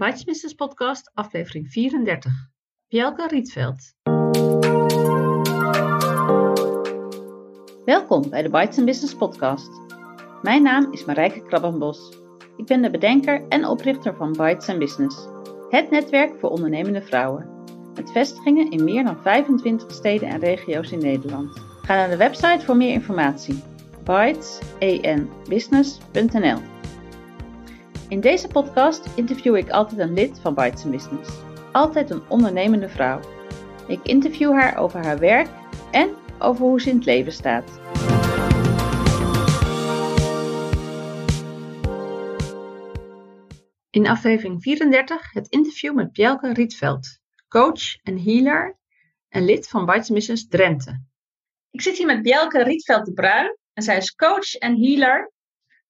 Bites 0.00 0.24
Business 0.24 0.54
Podcast, 0.54 1.10
aflevering 1.14 1.72
34. 1.72 2.32
Bjelke 2.88 3.26
Rietveld. 3.28 3.94
Welkom 7.84 8.30
bij 8.30 8.42
de 8.42 8.48
Bites 8.50 8.84
Business 8.84 9.14
Podcast. 9.14 9.70
Mijn 10.42 10.62
naam 10.62 10.92
is 10.92 11.04
Marijke 11.04 11.42
Krabbenbos. 11.42 12.18
Ik 12.56 12.66
ben 12.66 12.82
de 12.82 12.90
bedenker 12.90 13.48
en 13.48 13.64
oprichter 13.64 14.14
van 14.16 14.32
Bites 14.32 14.78
Business, 14.78 15.26
het 15.68 15.90
netwerk 15.90 16.38
voor 16.38 16.50
ondernemende 16.50 17.02
vrouwen. 17.02 17.48
Met 17.94 18.12
vestigingen 18.12 18.70
in 18.70 18.84
meer 18.84 19.04
dan 19.04 19.22
25 19.22 19.90
steden 19.90 20.28
en 20.28 20.38
regio's 20.38 20.90
in 20.90 20.98
Nederland. 20.98 21.58
Ga 21.82 21.94
naar 21.94 22.10
de 22.10 22.16
website 22.16 22.64
voor 22.64 22.76
meer 22.76 22.92
informatie. 22.92 23.62
In 28.10 28.20
deze 28.20 28.48
podcast 28.48 29.16
interview 29.16 29.56
ik 29.56 29.70
altijd 29.70 30.00
een 30.00 30.12
lid 30.12 30.40
van 30.40 30.54
Bites 30.54 30.84
Business. 30.84 31.30
Altijd 31.72 32.10
een 32.10 32.28
ondernemende 32.28 32.88
vrouw. 32.88 33.20
Ik 33.88 34.02
interview 34.02 34.52
haar 34.52 34.76
over 34.76 35.04
haar 35.04 35.18
werk 35.18 35.48
en 35.90 36.16
over 36.38 36.64
hoe 36.64 36.80
ze 36.80 36.88
in 36.88 36.96
het 36.96 37.04
leven 37.04 37.32
staat. 37.32 37.80
In 43.90 44.06
aflevering 44.06 44.62
34 44.62 45.32
het 45.32 45.48
interview 45.48 45.94
met 45.94 46.12
Bjelke 46.12 46.52
Rietveld, 46.52 47.18
coach 47.48 47.96
en 48.02 48.22
healer 48.22 48.78
en 49.28 49.44
lid 49.44 49.68
van 49.68 49.86
Bites 49.86 50.08
Business 50.08 50.48
Drenthe. 50.48 51.02
Ik 51.70 51.80
zit 51.80 51.96
hier 51.96 52.06
met 52.06 52.22
Bjelke 52.22 52.62
Rietveld 52.62 53.06
de 53.06 53.12
Bruin 53.12 53.56
en 53.72 53.82
zij 53.82 53.96
is 53.96 54.14
coach 54.14 54.54
en 54.54 54.82
healer 54.82 55.32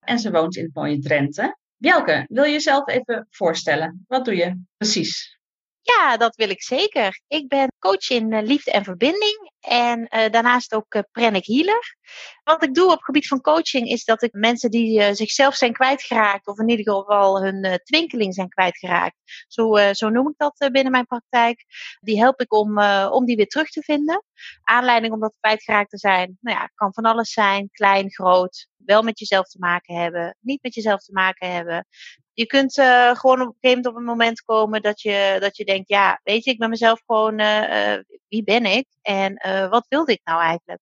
en 0.00 0.18
ze 0.18 0.30
woont 0.30 0.56
in 0.56 0.64
het 0.64 0.74
mooie 0.74 0.98
Drenthe. 0.98 1.58
Bjelke, 1.80 2.24
wil 2.28 2.44
je 2.44 2.52
jezelf 2.52 2.88
even 2.88 3.26
voorstellen? 3.30 4.04
Wat 4.08 4.24
doe 4.24 4.36
je 4.36 4.62
precies? 4.76 5.38
Ja, 5.82 6.16
dat 6.16 6.36
wil 6.36 6.50
ik 6.50 6.62
zeker. 6.62 7.20
Ik 7.28 7.48
ben 7.48 7.72
coach 7.78 8.10
in 8.10 8.32
uh, 8.32 8.42
liefde 8.42 8.70
en 8.70 8.84
verbinding 8.84 9.52
en 9.60 10.00
uh, 10.00 10.30
daarnaast 10.30 10.74
ook 10.74 10.94
uh, 10.94 11.02
pranic 11.12 11.46
healer. 11.46 11.96
Wat 12.44 12.62
ik 12.62 12.74
doe 12.74 12.84
op 12.84 12.90
het 12.90 13.04
gebied 13.04 13.26
van 13.26 13.40
coaching 13.40 13.88
is 13.88 14.04
dat 14.04 14.22
ik 14.22 14.32
mensen 14.32 14.70
die 14.70 15.14
zichzelf 15.14 15.54
zijn 15.54 15.72
kwijtgeraakt, 15.72 16.46
of 16.46 16.58
in 16.58 16.68
ieder 16.68 16.94
geval 16.94 17.42
hun 17.42 17.80
twinkeling 17.84 18.34
zijn 18.34 18.48
kwijtgeraakt, 18.48 19.16
zo, 19.48 19.92
zo 19.92 20.08
noem 20.08 20.28
ik 20.28 20.34
dat 20.36 20.68
binnen 20.72 20.92
mijn 20.92 21.06
praktijk, 21.06 21.64
die 22.00 22.18
help 22.18 22.40
ik 22.40 22.52
om, 22.52 22.80
om 23.10 23.24
die 23.24 23.36
weer 23.36 23.48
terug 23.48 23.70
te 23.70 23.82
vinden. 23.82 24.24
Aanleiding 24.62 25.12
om 25.12 25.20
dat 25.20 25.34
kwijtgeraakt 25.40 25.90
te 25.90 25.98
zijn, 25.98 26.38
nou 26.40 26.58
ja, 26.58 26.70
kan 26.74 26.94
van 26.94 27.04
alles 27.04 27.32
zijn, 27.32 27.68
klein, 27.72 28.10
groot, 28.10 28.68
wel 28.84 29.02
met 29.02 29.18
jezelf 29.18 29.48
te 29.48 29.58
maken 29.58 29.94
hebben, 29.94 30.36
niet 30.40 30.62
met 30.62 30.74
jezelf 30.74 31.00
te 31.00 31.12
maken 31.12 31.52
hebben. 31.52 31.86
Je 32.32 32.46
kunt 32.46 32.78
uh, 32.78 33.14
gewoon 33.14 33.40
op 33.40 33.46
een 33.46 33.56
gegeven 33.60 33.82
moment 33.82 33.86
op 33.86 33.96
een 33.96 34.04
moment 34.04 34.42
komen 34.42 34.82
dat 34.82 35.00
je, 35.00 35.36
dat 35.40 35.56
je 35.56 35.64
denkt, 35.64 35.88
ja, 35.88 36.20
weet 36.22 36.44
je, 36.44 36.50
ik 36.50 36.58
ben 36.58 36.70
mezelf 36.70 37.02
gewoon, 37.06 37.40
uh, 37.40 37.98
wie 38.28 38.44
ben 38.44 38.64
ik 38.64 38.86
en 39.02 39.34
wat 39.70 39.86
wilde 39.88 40.12
ik 40.12 40.20
nou 40.24 40.40
eigenlijk? 40.40 40.80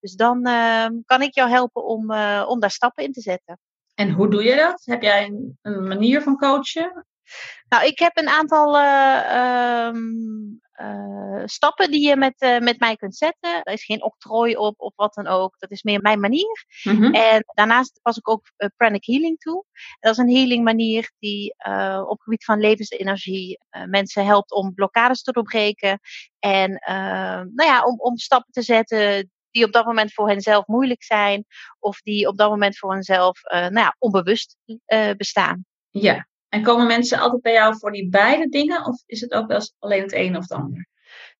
Dus 0.00 0.14
dan 0.14 0.46
ehm, 0.46 0.92
kan 1.04 1.22
ik 1.22 1.34
jou 1.34 1.50
helpen 1.50 1.84
om, 1.84 2.12
om 2.44 2.60
daar 2.60 2.70
stappen 2.70 3.04
in 3.04 3.12
te 3.12 3.20
zetten. 3.20 3.58
En 3.94 4.10
hoe 4.10 4.30
doe 4.30 4.44
je 4.44 4.56
dat? 4.56 4.82
Heb 4.84 5.02
jij 5.02 5.24
een 5.62 5.86
manier 5.86 6.22
van 6.22 6.36
coachen? 6.36 7.06
Nou, 7.68 7.86
ik 7.86 7.98
heb 7.98 8.18
een 8.18 8.28
aantal 8.28 8.80
uh, 8.80 9.86
um, 9.86 10.60
uh, 10.80 11.42
stappen 11.44 11.90
die 11.90 12.08
je 12.08 12.16
met, 12.16 12.42
uh, 12.42 12.58
met 12.58 12.80
mij 12.80 12.96
kunt 12.96 13.16
zetten. 13.16 13.62
Er 13.62 13.72
is 13.72 13.84
geen 13.84 14.02
octrooi 14.02 14.56
op 14.56 14.80
of 14.80 14.92
wat 14.96 15.14
dan 15.14 15.26
ook. 15.26 15.58
Dat 15.58 15.70
is 15.70 15.82
meer 15.82 16.00
mijn 16.00 16.20
manier. 16.20 16.66
Mm-hmm. 16.82 17.14
En 17.14 17.44
daarnaast 17.54 18.00
pas 18.02 18.16
ik 18.16 18.28
ook 18.28 18.52
pranic 18.76 19.04
healing 19.04 19.38
toe. 19.38 19.64
Dat 20.00 20.12
is 20.12 20.18
een 20.18 20.34
healing 20.34 20.64
manier 20.64 21.12
die 21.18 21.54
op 22.00 22.10
het 22.10 22.22
gebied 22.22 22.44
van 22.44 22.60
levensenergie 22.60 23.58
mensen 23.86 24.24
helpt 24.24 24.52
om 24.52 24.74
blokkades 24.74 25.22
te 25.22 25.32
doorbreken. 25.32 26.00
En 26.38 26.70
nou 27.54 27.64
ja, 27.64 27.84
om, 27.84 28.00
om 28.00 28.16
stappen 28.16 28.52
te 28.52 28.62
zetten 28.62 29.30
die 29.50 29.64
op 29.64 29.72
dat 29.72 29.86
moment 29.86 30.12
voor 30.12 30.28
henzelf 30.28 30.66
moeilijk 30.66 31.02
zijn. 31.02 31.44
Of 31.78 32.00
die 32.00 32.26
op 32.26 32.36
dat 32.36 32.50
moment 32.50 32.78
voor 32.78 32.92
henzelf 32.92 33.40
nou 33.42 33.74
ja, 33.74 33.96
onbewust 33.98 34.56
bestaan. 35.16 35.64
Ja, 35.90 36.28
en 36.50 36.62
komen 36.62 36.86
mensen 36.86 37.18
altijd 37.18 37.42
bij 37.42 37.52
jou 37.52 37.76
voor 37.78 37.92
die 37.92 38.08
beide 38.08 38.48
dingen? 38.48 38.84
Of 38.84 39.02
is 39.06 39.20
het 39.20 39.32
ook 39.32 39.46
wel 39.46 39.56
eens 39.56 39.74
alleen 39.78 40.02
het 40.02 40.12
een 40.12 40.36
of 40.36 40.42
het 40.42 40.52
ander? 40.52 40.88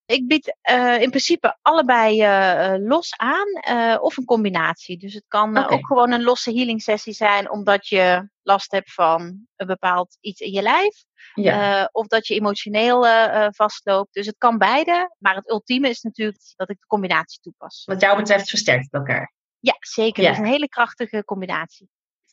Ik 0.05 0.27
bied 0.27 0.57
uh, 0.71 1.01
in 1.01 1.09
principe 1.09 1.59
allebei 1.63 2.23
uh, 2.23 2.89
los 2.89 3.15
aan 3.17 3.47
uh, 3.71 4.03
of 4.03 4.17
een 4.17 4.25
combinatie. 4.25 4.99
Dus 4.99 5.15
het 5.15 5.25
kan 5.29 5.59
okay. 5.59 5.77
ook 5.77 5.87
gewoon 5.87 6.11
een 6.11 6.23
losse 6.23 6.53
healing 6.53 6.83
sessie 6.83 7.13
zijn 7.13 7.51
omdat 7.51 7.89
je 7.89 8.29
last 8.43 8.73
hebt 8.73 8.93
van 8.93 9.47
een 9.57 9.67
bepaald 9.67 10.17
iets 10.21 10.41
in 10.41 10.53
je 10.53 10.63
lijf. 10.63 11.05
Ja. 11.35 11.89
of 11.93 12.07
dat 12.07 12.27
je 12.27 12.35
emotioneel 12.35 13.07
vastloopt. 13.51 14.15
Dus 14.15 14.27
het 14.27 14.39
kan 14.39 14.59
beide. 14.59 15.15
Maar 15.19 15.35
het 15.35 15.51
ultieme 15.51 15.89
is 15.89 16.01
natuurlijk 16.01 16.39
dat 16.57 16.71
ik 16.71 16.81
de 16.81 16.87
combinatie 16.87 17.41
toepas. 17.41 17.83
Wat 17.85 18.01
jou 18.01 18.17
betreft 18.17 18.49
versterkt 18.49 18.85
het 18.85 18.93
elkaar. 18.93 19.33
Ja, 19.59 19.77
zeker. 19.81 20.23
Ja. 20.23 20.29
Dat 20.29 20.39
is 20.39 20.45
een 20.45 20.53
hele 20.53 20.69
krachtige 20.69 21.25
combinatie. 21.25 21.89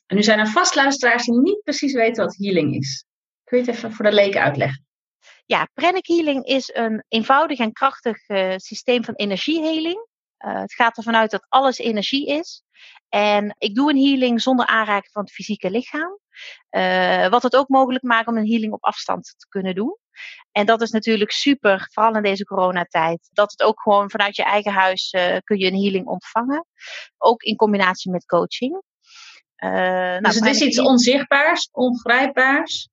En 0.07 0.15
nu 0.15 0.23
zijn 0.23 0.39
er 0.39 0.47
vast 0.47 0.75
luisteraars 0.75 1.25
die 1.25 1.39
niet 1.39 1.63
precies 1.63 1.93
weten 1.93 2.23
wat 2.25 2.35
healing 2.37 2.75
is. 2.75 3.05
Kun 3.43 3.57
je 3.57 3.65
het 3.65 3.75
even 3.75 3.91
voor 3.91 4.05
de 4.05 4.11
leken 4.11 4.41
uitleggen? 4.41 4.85
Ja, 5.45 5.67
pranic 5.73 6.07
healing 6.07 6.45
is 6.45 6.69
een 6.73 7.03
eenvoudig 7.07 7.59
en 7.59 7.73
krachtig 7.73 8.29
uh, 8.29 8.53
systeem 8.55 9.03
van 9.03 9.13
energieheling. 9.13 10.07
Uh, 10.45 10.59
het 10.59 10.73
gaat 10.73 10.97
ervan 10.97 11.15
uit 11.15 11.31
dat 11.31 11.45
alles 11.49 11.77
energie 11.77 12.27
is. 12.27 12.63
En 13.09 13.55
ik 13.57 13.75
doe 13.75 13.89
een 13.89 14.05
healing 14.05 14.41
zonder 14.41 14.65
aanraking 14.65 15.11
van 15.11 15.21
het 15.21 15.31
fysieke 15.31 15.71
lichaam. 15.71 16.19
Uh, 16.71 17.27
wat 17.27 17.43
het 17.43 17.55
ook 17.55 17.67
mogelijk 17.67 18.03
maakt 18.03 18.27
om 18.27 18.37
een 18.37 18.49
healing 18.49 18.73
op 18.73 18.83
afstand 18.83 19.35
te 19.37 19.47
kunnen 19.49 19.75
doen. 19.75 19.97
En 20.51 20.65
dat 20.65 20.81
is 20.81 20.91
natuurlijk 20.91 21.31
super, 21.31 21.89
vooral 21.91 22.15
in 22.15 22.23
deze 22.23 22.43
coronatijd. 22.45 23.29
Dat 23.31 23.51
het 23.51 23.63
ook 23.63 23.81
gewoon 23.81 24.09
vanuit 24.09 24.35
je 24.35 24.43
eigen 24.43 24.71
huis 24.71 25.09
kun 25.43 25.57
je 25.57 25.65
een 25.65 25.81
healing 25.81 26.07
ontvangen. 26.07 26.65
Ook 27.17 27.41
in 27.41 27.55
combinatie 27.55 28.11
met 28.11 28.25
coaching. 28.25 28.81
Uh, 29.63 29.69
nou, 29.69 30.21
dus 30.21 30.35
het 30.35 30.45
is 30.45 30.61
iets 30.61 30.79
onzichtbaars, 30.79 31.69
ongrijpbaars? 31.71 32.89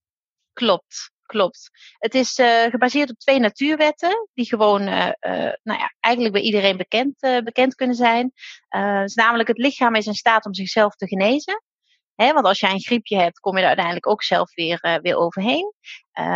Klopt, 0.52 1.10
klopt. 1.22 1.70
Het 1.98 2.14
is 2.14 2.38
uh, 2.38 2.62
gebaseerd 2.62 3.10
op 3.10 3.18
twee 3.18 3.38
natuurwetten, 3.38 4.28
die 4.34 4.46
gewoon 4.46 4.80
uh, 4.80 5.10
nou 5.62 5.78
ja, 5.78 5.94
eigenlijk 6.00 6.34
bij 6.34 6.42
iedereen 6.42 6.76
bekend, 6.76 7.14
bekend 7.44 7.74
kunnen 7.74 7.96
zijn. 7.96 8.32
dus 9.02 9.14
namelijk 9.14 9.48
het 9.48 9.58
lichaam 9.58 9.94
is 9.94 10.06
in 10.06 10.14
staat 10.14 10.46
om 10.46 10.54
zichzelf 10.54 10.94
te 10.94 11.06
genezen. 11.06 11.62
Want 12.14 12.44
als 12.44 12.60
jij 12.60 12.70
een 12.70 12.80
griepje 12.80 13.16
hebt, 13.16 13.38
kom 13.38 13.54
je 13.54 13.60
er 13.60 13.66
uiteindelijk 13.66 14.08
ook 14.08 14.22
zelf 14.22 14.54
weer, 14.54 14.98
weer 15.02 15.16
overheen. 15.16 15.72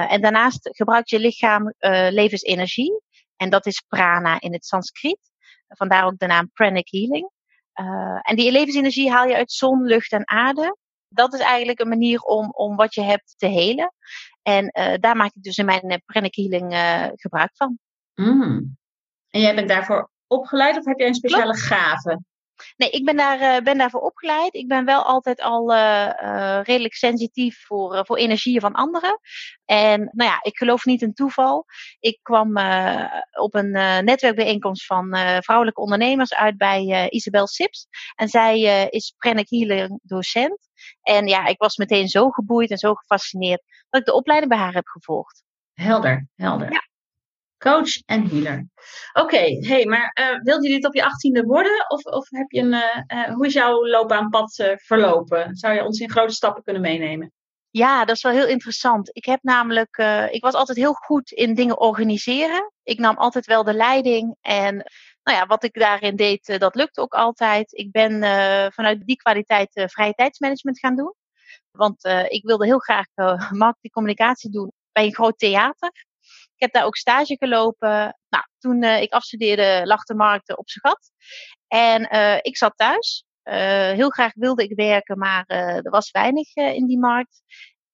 en 0.09 0.21
daarnaast 0.21 0.69
gebruikt 0.73 1.11
je 1.11 1.19
lichaam 1.19 1.75
levensenergie. 2.11 3.03
En 3.37 3.51
dat 3.51 3.67
is 3.67 3.85
prana 3.89 4.41
in 4.41 4.53
het 4.53 4.67
Sanskriet. 4.67 5.31
Vandaar 5.69 6.05
ook 6.05 6.19
de 6.19 6.27
naam 6.27 6.51
pranic 6.53 6.89
healing. 6.91 7.31
Uh, 7.81 8.19
en 8.23 8.37
die 8.37 8.53
levensenergie 8.53 9.11
haal 9.11 9.29
je 9.29 9.35
uit 9.35 9.53
zon, 9.53 9.83
lucht 9.83 10.13
en 10.13 10.29
aarde. 10.29 10.77
Dat 11.09 11.35
is 11.35 11.41
eigenlijk 11.41 11.81
een 11.81 11.89
manier 11.89 12.21
om, 12.21 12.51
om 12.51 12.77
wat 12.77 12.95
je 12.95 13.03
hebt 13.03 13.35
te 13.37 13.47
helen. 13.47 13.93
En 14.43 14.71
uh, 14.79 14.95
daar 15.01 15.17
maak 15.17 15.35
ik 15.35 15.43
dus 15.43 15.59
in 15.59 15.65
mijn 15.65 15.91
uh, 15.91 15.97
pranic 16.07 16.35
healing 16.35 16.67
gebruik 17.15 17.51
van. 17.55 17.79
Mm. 18.15 18.77
En 19.31 19.41
jij 19.41 19.55
bent 19.55 19.69
daarvoor 19.69 20.11
opgeleid 20.27 20.77
of 20.77 20.85
heb 20.85 20.99
jij 20.99 21.09
een 21.09 21.15
speciale 21.15 21.43
Klopt. 21.43 21.61
gave? 21.61 22.21
Nee, 22.77 22.91
ik 22.91 23.05
ben, 23.05 23.17
daar, 23.17 23.41
uh, 23.41 23.63
ben 23.63 23.79
daarvoor 23.79 24.01
opgeleid. 24.01 24.55
Ik 24.55 24.69
ben 24.69 24.85
wel 24.85 25.03
altijd 25.03 25.41
al 25.41 25.75
uh, 25.75 26.13
uh, 26.23 26.61
redelijk 26.63 26.95
sensitief 26.95 27.65
voor, 27.67 28.07
voor 28.07 28.17
energieën 28.17 28.61
van 28.61 28.73
anderen. 28.73 29.21
En 29.65 30.11
nou 30.13 30.31
ja, 30.31 30.39
ik 30.43 30.57
geloof 30.57 30.85
niet 30.85 31.03
in 31.03 31.15
toeval. 31.15 31.67
Ik 32.01 32.19
kwam 32.23 32.49
op 33.41 33.55
een 33.55 33.71
netwerkbijeenkomst 34.05 34.87
van 34.87 35.17
vrouwelijke 35.43 35.81
ondernemers 35.81 36.35
uit 36.35 36.57
bij 36.57 37.09
Isabel 37.11 37.47
Sips. 37.47 37.87
En 38.15 38.29
zij 38.29 38.61
is 38.91 39.15
pranic 39.19 39.49
healing 39.49 40.01
docent. 40.03 40.69
En 41.03 41.27
ja, 41.27 41.47
ik 41.47 41.59
was 41.59 41.77
meteen 41.77 42.09
zo 42.09 42.31
geboeid 42.31 42.71
en 42.71 42.79
zo 42.79 42.95
gefascineerd 42.95 43.63
dat 43.91 44.01
ik 44.01 44.07
de 44.07 44.15
opleiding 44.15 44.51
bij 44.51 44.61
haar 44.61 44.75
heb 44.75 44.87
gevolgd. 44.87 45.43
Helder, 45.75 46.29
helder. 46.35 46.73
Ja. 46.73 46.88
Coach 47.59 48.03
en 48.07 48.29
healer. 48.29 48.67
Oké, 49.13 49.67
hey, 49.67 49.87
maar 49.87 50.17
uh, 50.21 50.41
wilde 50.43 50.69
je 50.69 50.75
dit 50.75 50.87
op 50.87 50.95
je 50.95 51.05
achttiende 51.05 51.43
worden? 51.43 51.85
Of, 51.89 52.05
of 52.05 52.31
heb 52.31 52.51
je 52.51 52.61
een, 52.61 52.73
uh, 52.73 53.27
uh, 53.27 53.35
hoe 53.35 53.47
is 53.47 53.53
jouw 53.53 53.87
loopbaanpad 53.87 54.77
verlopen? 54.77 55.57
Zou 55.57 55.75
je 55.75 55.85
ons 55.85 56.01
in 56.01 56.11
grote 56.11 56.35
stappen 56.35 56.63
kunnen 56.63 56.83
meenemen? 56.83 57.33
Ja, 57.71 58.05
dat 58.05 58.17
is 58.17 58.23
wel 58.23 58.33
heel 58.33 58.47
interessant. 58.47 59.11
Ik 59.13 59.25
heb 59.25 59.43
namelijk, 59.43 59.97
ik 60.31 60.43
was 60.43 60.55
altijd 60.55 60.79
heel 60.79 60.93
goed 60.93 61.31
in 61.31 61.55
dingen 61.55 61.81
organiseren. 61.81 62.73
Ik 62.83 62.99
nam 62.99 63.17
altijd 63.17 63.47
wel 63.47 63.65
de 63.65 63.75
leiding 63.75 64.37
en 64.41 64.75
nou 65.23 65.39
ja, 65.39 65.47
wat 65.47 65.65
ik 65.65 65.75
daarin 65.75 66.17
deed, 66.17 66.59
dat 66.59 66.75
lukte 66.75 67.01
ook 67.01 67.15
altijd. 67.15 67.73
Ik 67.73 67.91
ben 67.91 68.13
vanuit 68.73 69.07
die 69.07 69.17
kwaliteit 69.17 69.71
vrije 69.73 70.13
tijdsmanagement 70.13 70.79
gaan 70.79 70.97
doen. 70.97 71.15
Want 71.71 72.05
ik 72.29 72.45
wilde 72.45 72.67
heel 72.67 72.79
graag 72.79 73.07
marketing 73.51 73.93
communicatie 73.93 74.51
doen 74.51 74.73
bij 74.93 75.05
een 75.05 75.15
groot 75.15 75.39
theater. 75.39 76.07
Ik 76.59 76.65
heb 76.65 76.73
daar 76.73 76.85
ook 76.85 76.97
stage 76.97 77.37
gelopen. 77.37 78.19
Nou, 78.29 78.45
toen 78.59 78.83
uh, 78.83 79.03
ik 79.03 79.13
afstudeerde 79.13 79.81
lag 79.85 80.03
de 80.03 80.15
markt 80.15 80.57
op 80.57 80.71
zijn 80.71 80.87
gat. 80.87 81.11
En 81.69 82.09
uh, 82.15 82.37
ik 82.41 82.57
zat 82.57 82.73
thuis. 82.77 83.25
Uh, 83.45 83.55
heel 83.91 84.11
graag 84.11 84.33
wilde 84.35 84.63
ik 84.63 84.77
werken, 84.77 85.19
maar 85.19 85.45
er 85.47 85.91
was 85.91 86.11
weinig 86.11 86.55
in 86.55 86.87
die 86.87 86.99
markt. 86.99 87.43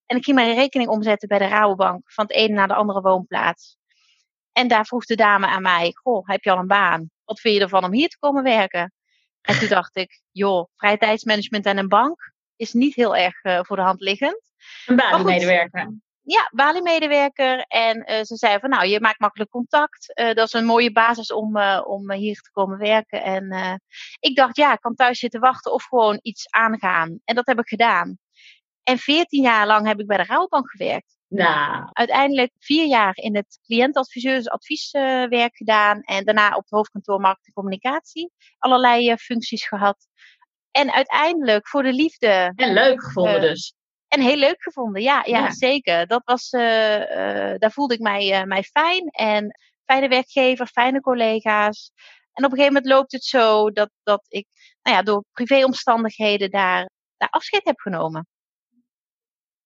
En 0.06 0.16
ik 0.16 0.24
ging 0.24 0.36
mijn 0.36 0.54
rekening 0.54 0.90
omzetten 0.90 1.28
bij 1.28 1.38
de 1.38 1.46
Rabobank 1.46 2.12
van 2.12 2.24
het 2.24 2.34
ene 2.34 2.54
naar 2.54 2.68
de 2.68 2.74
andere 2.74 3.00
woonplaats. 3.00 3.76
En 4.52 4.68
daar 4.68 4.86
vroeg 4.86 5.04
de 5.04 5.16
dame 5.16 5.46
aan 5.46 5.62
mij: 5.62 5.90
Goh, 5.94 6.28
heb 6.28 6.42
je 6.42 6.50
al 6.50 6.58
een 6.58 6.66
baan? 6.66 7.10
Wat 7.24 7.40
vind 7.40 7.54
je 7.54 7.60
ervan 7.60 7.84
om 7.84 7.92
hier 7.92 8.08
te 8.08 8.18
komen 8.18 8.42
werken? 8.42 8.92
En 9.40 9.58
toen 9.58 9.68
dacht 9.68 9.96
ik: 9.96 10.20
Joh, 10.30 10.68
vrije 10.76 10.98
tijdsmanagement 10.98 11.66
en 11.66 11.78
een 11.78 11.88
bank 11.88 12.32
is 12.56 12.72
niet 12.72 12.94
heel 12.94 13.16
erg 13.16 13.66
voor 13.66 13.76
de 13.76 13.82
hand 13.82 14.00
liggend. 14.00 14.52
Een 14.86 14.96
balie-medewerker. 14.96 15.92
Ja, 16.26 16.50
Bali-medewerker. 16.54 17.58
En 17.58 17.96
uh, 17.96 18.22
ze 18.22 18.36
zei 18.36 18.58
van 18.58 18.70
nou, 18.70 18.86
je 18.86 19.00
maakt 19.00 19.20
makkelijk 19.20 19.50
contact. 19.50 20.18
Uh, 20.20 20.32
dat 20.32 20.46
is 20.46 20.52
een 20.52 20.64
mooie 20.64 20.92
basis 20.92 21.32
om, 21.32 21.56
uh, 21.56 21.82
om 21.86 22.12
hier 22.12 22.40
te 22.40 22.50
komen 22.50 22.78
werken. 22.78 23.22
En 23.22 23.80
ik 24.20 24.36
dacht, 24.36 24.56
ja, 24.56 24.72
ik 24.72 24.80
kan 24.80 24.94
thuis 24.94 25.18
zitten 25.18 25.40
wachten 25.40 25.72
of 25.72 25.84
gewoon 25.84 26.18
iets 26.22 26.50
aangaan. 26.50 27.20
En 27.24 27.34
dat 27.34 27.46
heb 27.46 27.58
ik 27.58 27.68
gedaan. 27.68 28.18
En 28.82 28.98
veertien 28.98 29.42
jaar 29.42 29.66
lang 29.66 29.86
heb 29.86 30.00
ik 30.00 30.06
bij 30.06 30.16
de 30.16 30.24
Rouwbank 30.24 30.70
gewerkt. 30.70 31.16
Nou. 31.28 31.88
Uiteindelijk 31.92 32.52
vier 32.58 32.86
jaar 32.86 33.16
in 33.16 33.36
het 33.36 33.58
cliëntadviseursadvieswerk 33.62 35.56
gedaan. 35.56 36.00
En 36.00 36.24
daarna 36.24 36.48
op 36.48 36.62
het 36.62 36.70
hoofdkantoor 36.70 37.20
marketing 37.20 37.46
en 37.46 37.62
communicatie. 37.62 38.32
Allerlei 38.58 39.16
functies 39.16 39.66
gehad. 39.66 40.06
En 40.70 40.92
uiteindelijk 40.92 41.68
voor 41.68 41.82
de 41.82 41.92
liefde. 41.92 42.52
En 42.56 42.72
leuk 42.72 43.02
gevonden 43.04 43.40
dus. 43.40 43.74
En 44.14 44.20
heel 44.20 44.36
leuk 44.36 44.62
gevonden, 44.62 45.02
ja, 45.02 45.22
ja, 45.24 45.50
zeker. 45.50 46.06
Dat 46.06 46.22
was, 46.24 46.52
uh, 46.52 46.98
uh, 46.98 47.54
daar 47.58 47.72
voelde 47.72 47.94
ik 47.94 48.00
mij, 48.00 48.40
uh, 48.40 48.46
mij 48.46 48.62
fijn. 48.62 49.08
En 49.08 49.58
fijne 49.84 50.08
werkgever, 50.08 50.66
fijne 50.66 51.00
collega's. 51.00 51.92
En 52.32 52.44
op 52.44 52.50
een 52.50 52.56
gegeven 52.56 52.72
moment 52.74 52.92
loopt 52.92 53.12
het 53.12 53.24
zo 53.24 53.70
dat, 53.70 53.90
dat 54.02 54.24
ik 54.28 54.46
nou 54.82 54.96
ja, 54.96 55.02
door 55.02 55.24
privéomstandigheden 55.32 56.50
daar, 56.50 56.90
daar 57.16 57.28
afscheid 57.28 57.64
heb 57.64 57.80
genomen. 57.80 58.26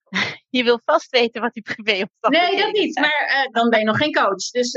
je 0.57 0.65
wil 0.65 0.81
vast 0.85 1.11
weten 1.11 1.41
wat 1.41 1.53
die 1.53 1.63
privéomstandigheden 1.63 2.57
Nee, 2.57 2.65
dat 2.65 2.83
niet. 2.83 2.95
Zijn. 2.95 3.07
Maar 3.07 3.49
dan 3.51 3.71
ben 3.71 3.79
je 3.79 3.85
nog 3.85 3.97
geen 3.97 4.13
coach. 4.13 4.51
Dus 4.51 4.73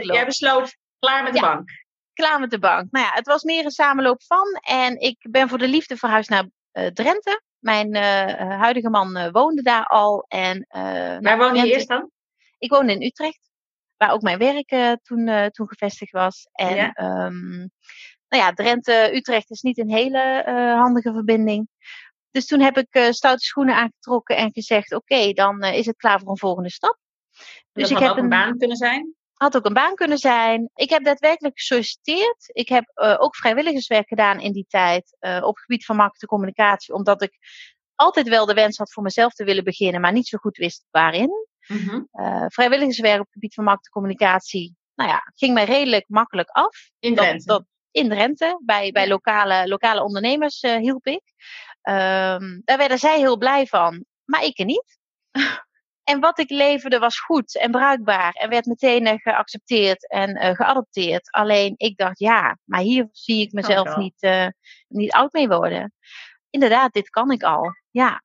jij 0.00 0.24
besloot 0.26 0.76
klaar 0.98 1.22
met 1.22 1.32
de 1.32 1.38
ja. 1.38 1.54
bank. 1.54 1.70
Klaar 2.12 2.40
met 2.40 2.50
de 2.50 2.58
bank. 2.58 2.90
Nou 2.90 3.06
ja, 3.06 3.12
het 3.12 3.26
was 3.26 3.42
meer 3.42 3.64
een 3.64 3.70
samenloop 3.70 4.22
van. 4.22 4.52
En 4.62 5.00
ik 5.00 5.26
ben 5.30 5.48
voor 5.48 5.58
de 5.58 5.68
liefde 5.68 5.96
verhuisd 5.96 6.30
naar 6.30 6.48
Drenthe. 6.92 7.44
Mijn 7.58 7.94
uh, 7.94 8.60
huidige 8.60 8.90
man 8.90 9.16
uh, 9.16 9.28
woonde 9.30 9.62
daar 9.62 9.86
al. 9.86 10.24
En, 10.28 10.66
Waar 10.68 11.20
nou, 11.20 11.38
woonde 11.38 11.58
je 11.58 11.72
eerst 11.72 11.88
dan? 11.88 12.10
Ik 12.58 12.70
woonde 12.70 12.92
in 12.92 13.02
Utrecht, 13.02 13.50
waar 13.96 14.12
ook 14.12 14.22
mijn 14.22 14.38
werk 14.38 14.98
toen, 15.02 15.50
toen 15.50 15.68
gevestigd 15.68 16.12
was. 16.12 16.48
En 16.52 16.74
ja. 16.74 17.24
Um, 17.26 17.70
nou 18.28 18.42
ja, 18.42 18.52
Drenthe-Utrecht 18.52 19.50
is 19.50 19.60
niet 19.60 19.78
een 19.78 19.90
hele 19.90 20.42
handige 20.76 21.12
verbinding. 21.12 21.68
Dus 22.30 22.46
toen 22.46 22.60
heb 22.60 22.78
ik 22.78 23.12
stoute 23.12 23.44
schoenen 23.44 23.74
aangetrokken 23.74 24.36
en 24.36 24.52
gezegd: 24.52 24.94
Oké, 24.94 25.14
okay, 25.14 25.32
dan 25.32 25.62
is 25.62 25.86
het 25.86 25.96
klaar 25.96 26.20
voor 26.20 26.30
een 26.30 26.38
volgende 26.38 26.70
stap. 26.70 26.98
Dus 27.72 27.88
dat 27.88 27.90
ik 27.90 27.98
heb 27.98 28.10
ook 28.10 28.16
een 28.16 28.28
baan 28.28 28.58
kunnen 28.58 28.76
zijn? 28.76 29.15
Had 29.36 29.56
ook 29.56 29.64
een 29.64 29.72
baan 29.72 29.94
kunnen 29.94 30.18
zijn. 30.18 30.70
Ik 30.74 30.90
heb 30.90 31.04
daadwerkelijk 31.04 31.58
gesolliciteerd. 31.58 32.50
Ik 32.52 32.68
heb 32.68 32.84
uh, 32.94 33.16
ook 33.18 33.36
vrijwilligerswerk 33.36 34.08
gedaan 34.08 34.40
in 34.40 34.52
die 34.52 34.66
tijd 34.68 35.16
uh, 35.20 35.36
op 35.42 35.54
het 35.54 35.64
gebied 35.64 35.84
van 35.84 35.96
marketing 35.96 36.22
en 36.22 36.38
communicatie, 36.38 36.94
omdat 36.94 37.22
ik 37.22 37.38
altijd 37.94 38.28
wel 38.28 38.46
de 38.46 38.54
wens 38.54 38.78
had 38.78 38.92
voor 38.92 39.02
mezelf 39.02 39.32
te 39.32 39.44
willen 39.44 39.64
beginnen, 39.64 40.00
maar 40.00 40.12
niet 40.12 40.28
zo 40.28 40.38
goed 40.38 40.56
wist 40.56 40.86
waarin. 40.90 41.30
Mm 41.66 41.78
-hmm. 41.78 42.08
uh, 42.12 42.44
vrijwilligerswerk 42.48 43.18
op 43.18 43.24
het 43.24 43.32
gebied 43.32 43.54
van 43.54 43.64
marketing 43.64 43.94
en 43.94 44.00
communicatie, 44.00 44.76
nou 44.94 45.10
ja, 45.10 45.32
ging 45.34 45.54
mij 45.54 45.64
redelijk 45.64 46.04
makkelijk 46.08 46.48
af. 46.48 46.90
In 46.98 47.14
Drenthe? 47.14 47.46
Dat, 47.46 47.58
dat, 47.58 47.66
in 47.90 48.08
Drenthe, 48.08 48.60
bij, 48.64 48.92
bij 48.92 49.08
lokale, 49.08 49.68
lokale 49.68 50.02
ondernemers 50.02 50.60
hielp 50.60 51.06
ik. 51.06 51.22
Um, 51.82 52.62
daar 52.64 52.78
werden 52.78 52.98
zij 52.98 53.18
heel 53.18 53.36
blij 53.36 53.66
van, 53.66 54.04
maar 54.24 54.44
ik 54.44 54.58
er 54.58 54.64
niet. 54.64 54.98
En 56.06 56.20
wat 56.20 56.38
ik 56.38 56.50
leverde 56.50 56.98
was 56.98 57.20
goed 57.20 57.58
en 57.58 57.70
bruikbaar 57.70 58.32
en 58.32 58.48
werd 58.48 58.66
meteen 58.66 59.06
uh, 59.06 59.12
geaccepteerd 59.16 60.10
en 60.10 60.36
uh, 60.36 60.50
geadopteerd. 60.54 61.30
Alleen 61.30 61.74
ik 61.76 61.96
dacht, 61.96 62.18
ja, 62.18 62.58
maar 62.64 62.80
hier 62.80 63.08
zie 63.12 63.40
ik 63.40 63.52
mezelf 63.52 63.88
oh, 63.88 63.96
niet, 63.96 64.22
uh, 64.22 64.46
niet 64.88 65.12
oud 65.12 65.32
mee 65.32 65.48
worden. 65.48 65.92
Inderdaad, 66.50 66.92
dit 66.92 67.10
kan 67.10 67.30
ik 67.30 67.42
al. 67.42 67.70
Ja. 67.90 68.22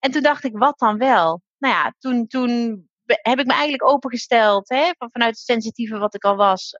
En 0.00 0.10
toen 0.10 0.22
dacht 0.22 0.44
ik, 0.44 0.56
wat 0.56 0.78
dan 0.78 0.98
wel? 0.98 1.42
Nou 1.58 1.74
ja, 1.74 1.94
toen, 1.98 2.26
toen 2.26 2.82
heb 3.04 3.38
ik 3.38 3.46
me 3.46 3.52
eigenlijk 3.52 3.88
opengesteld, 3.88 4.68
hè, 4.68 4.90
van, 4.98 5.10
vanuit 5.12 5.34
het 5.34 5.44
sensitieve 5.44 5.98
wat 5.98 6.14
ik 6.14 6.24
al 6.24 6.36
was, 6.36 6.78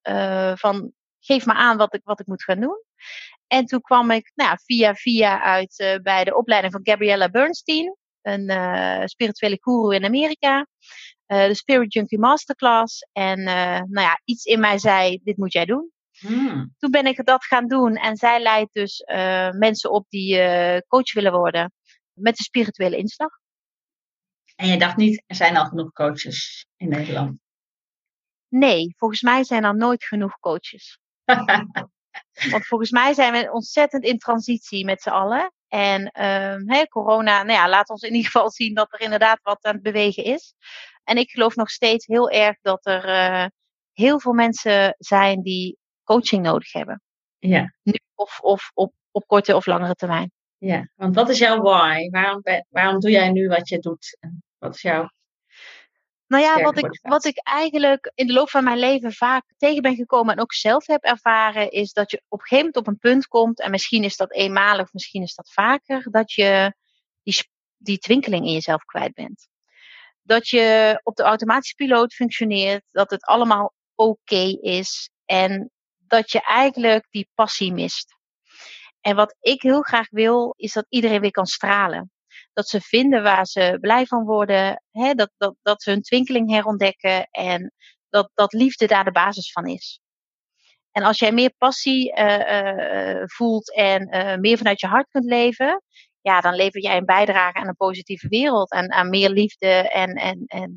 van 0.54 0.92
geef 1.20 1.46
me 1.46 1.52
aan 1.52 1.76
wat 1.76 1.94
ik, 1.94 2.00
wat 2.04 2.20
ik 2.20 2.26
moet 2.26 2.44
gaan 2.44 2.60
doen. 2.60 2.82
En 3.46 3.66
toen 3.66 3.80
kwam 3.80 4.10
ik 4.10 4.32
nou 4.34 4.50
ja, 4.50 4.56
via 4.56 4.94
via 4.94 5.42
uit 5.42 6.00
bij 6.02 6.24
de 6.24 6.36
opleiding 6.36 6.72
van 6.72 6.80
Gabriella 6.84 7.28
Bernstein 7.28 7.96
een 8.22 8.50
uh, 8.50 9.02
spirituele 9.04 9.58
guru 9.60 9.94
in 9.94 10.04
Amerika. 10.04 10.66
Uh, 11.26 11.46
de 11.46 11.54
Spirit 11.54 11.92
Junkie 11.92 12.18
Masterclass. 12.18 13.08
En 13.12 13.38
uh, 13.38 13.80
nou 13.80 14.00
ja, 14.06 14.20
iets 14.24 14.44
in 14.44 14.60
mij 14.60 14.78
zei, 14.78 15.20
dit 15.22 15.36
moet 15.36 15.52
jij 15.52 15.64
doen. 15.64 15.90
Hmm. 16.18 16.74
Toen 16.78 16.90
ben 16.90 17.06
ik 17.06 17.24
dat 17.24 17.44
gaan 17.44 17.68
doen. 17.68 17.96
En 17.96 18.16
zij 18.16 18.40
leidt 18.40 18.74
dus 18.74 19.04
mensen 19.58 19.90
op 19.90 20.06
die 20.08 20.36
coach 20.86 21.12
willen 21.12 21.32
worden. 21.32 21.72
Met 22.12 22.36
de 22.36 22.42
spirituele 22.42 22.96
inslag. 22.96 23.30
En 24.56 24.68
je 24.68 24.78
dacht 24.78 24.96
niet, 24.96 25.22
er 25.26 25.36
zijn 25.36 25.56
al 25.56 25.64
genoeg 25.64 25.92
coaches 25.92 26.66
in 26.76 26.88
Nederland? 26.88 27.38
Nee, 28.48 28.94
volgens 28.96 29.22
mij 29.22 29.44
zijn 29.44 29.64
er 29.64 29.76
nooit 29.76 30.04
genoeg 30.04 30.38
coaches. 30.38 30.98
Want 32.50 32.66
volgens 32.66 32.90
mij 32.90 33.14
zijn 33.14 33.32
we 33.32 33.52
ontzettend 33.52 34.04
in 34.04 34.18
transitie 34.18 34.84
met 34.84 35.02
z'n 35.02 35.08
allen. 35.08 35.52
En 35.72 36.00
um, 36.24 36.70
hey, 36.70 36.86
corona, 36.86 37.42
nou 37.42 37.58
ja, 37.58 37.68
laat 37.68 37.88
ons 37.88 38.02
in 38.02 38.14
ieder 38.14 38.30
geval 38.30 38.50
zien 38.50 38.74
dat 38.74 38.92
er 38.92 39.00
inderdaad 39.00 39.40
wat 39.42 39.64
aan 39.64 39.74
het 39.74 39.82
bewegen 39.82 40.24
is. 40.24 40.54
En 41.04 41.16
ik 41.16 41.30
geloof 41.30 41.56
nog 41.56 41.70
steeds 41.70 42.06
heel 42.06 42.30
erg 42.30 42.56
dat 42.60 42.86
er 42.86 43.08
uh, 43.08 43.46
heel 43.92 44.20
veel 44.20 44.32
mensen 44.32 44.94
zijn 44.98 45.42
die 45.42 45.78
coaching 46.04 46.42
nodig 46.42 46.72
hebben. 46.72 47.02
Ja. 47.38 47.74
Nu 47.82 47.92
of, 48.14 48.40
of 48.40 48.70
op, 48.74 48.92
op 49.10 49.26
korte 49.26 49.56
of 49.56 49.66
langere 49.66 49.94
termijn. 49.94 50.32
Ja, 50.58 50.88
want 50.94 51.14
wat 51.14 51.28
is 51.28 51.38
jouw 51.38 51.60
why? 51.60 52.08
Waarom, 52.10 52.42
waarom 52.68 53.00
doe 53.00 53.10
jij 53.10 53.30
nu 53.30 53.48
wat 53.48 53.68
je 53.68 53.78
doet? 53.78 54.18
Wat 54.58 54.74
is 54.74 54.82
jouw 54.82 55.10
nou 56.32 56.44
ja, 56.44 56.62
wat 56.62 56.78
ik, 56.78 56.98
wat 57.02 57.24
ik 57.24 57.38
eigenlijk 57.42 58.12
in 58.14 58.26
de 58.26 58.32
loop 58.32 58.50
van 58.50 58.64
mijn 58.64 58.78
leven 58.78 59.12
vaak 59.12 59.44
tegen 59.56 59.82
ben 59.82 59.94
gekomen 59.94 60.34
en 60.34 60.40
ook 60.40 60.52
zelf 60.52 60.86
heb 60.86 61.02
ervaren, 61.02 61.70
is 61.70 61.92
dat 61.92 62.10
je 62.10 62.22
op 62.28 62.38
een 62.40 62.46
gegeven 62.46 62.56
moment 62.56 62.76
op 62.76 62.86
een 62.86 62.98
punt 62.98 63.26
komt, 63.26 63.60
en 63.60 63.70
misschien 63.70 64.04
is 64.04 64.16
dat 64.16 64.32
eenmalig, 64.32 64.92
misschien 64.92 65.22
is 65.22 65.34
dat 65.34 65.52
vaker, 65.52 66.10
dat 66.10 66.32
je 66.32 66.74
die, 67.22 67.48
die 67.76 67.98
twinkeling 67.98 68.46
in 68.46 68.52
jezelf 68.52 68.84
kwijt 68.84 69.14
bent. 69.14 69.48
Dat 70.22 70.48
je 70.48 71.00
op 71.02 71.16
de 71.16 71.22
automatische 71.22 71.74
piloot 71.74 72.14
functioneert, 72.14 72.84
dat 72.90 73.10
het 73.10 73.24
allemaal 73.24 73.74
oké 73.94 74.10
okay 74.10 74.58
is 74.60 75.10
en 75.24 75.70
dat 75.98 76.30
je 76.30 76.40
eigenlijk 76.40 77.06
die 77.10 77.28
passie 77.34 77.72
mist. 77.72 78.16
En 79.00 79.16
wat 79.16 79.36
ik 79.40 79.62
heel 79.62 79.82
graag 79.82 80.10
wil, 80.10 80.54
is 80.56 80.72
dat 80.72 80.86
iedereen 80.88 81.20
weer 81.20 81.30
kan 81.30 81.46
stralen 81.46 82.11
dat 82.52 82.68
ze 82.68 82.80
vinden 82.80 83.22
waar 83.22 83.46
ze 83.46 83.78
blij 83.80 84.06
van 84.06 84.24
worden, 84.24 84.82
hè, 84.90 85.14
dat, 85.14 85.30
dat, 85.36 85.54
dat 85.62 85.82
ze 85.82 85.90
hun 85.90 86.02
twinkeling 86.02 86.50
herontdekken 86.50 87.28
en 87.30 87.72
dat, 88.08 88.30
dat 88.34 88.52
liefde 88.52 88.86
daar 88.86 89.04
de 89.04 89.12
basis 89.12 89.52
van 89.52 89.66
is. 89.66 90.00
En 90.90 91.02
als 91.02 91.18
jij 91.18 91.32
meer 91.32 91.54
passie 91.58 92.18
uh, 92.18 92.38
uh, 92.38 93.22
voelt 93.26 93.74
en 93.74 94.14
uh, 94.14 94.36
meer 94.36 94.56
vanuit 94.56 94.80
je 94.80 94.86
hart 94.86 95.08
kunt 95.10 95.24
leven, 95.24 95.82
ja, 96.20 96.40
dan 96.40 96.54
lever 96.54 96.80
jij 96.80 96.96
een 96.96 97.04
bijdrage 97.04 97.58
aan 97.58 97.68
een 97.68 97.76
positieve 97.76 98.28
wereld 98.28 98.70
en 98.70 98.92
aan 98.92 99.08
meer 99.08 99.30
liefde 99.30 99.90
en, 99.90 100.12
en, 100.12 100.44
en 100.46 100.74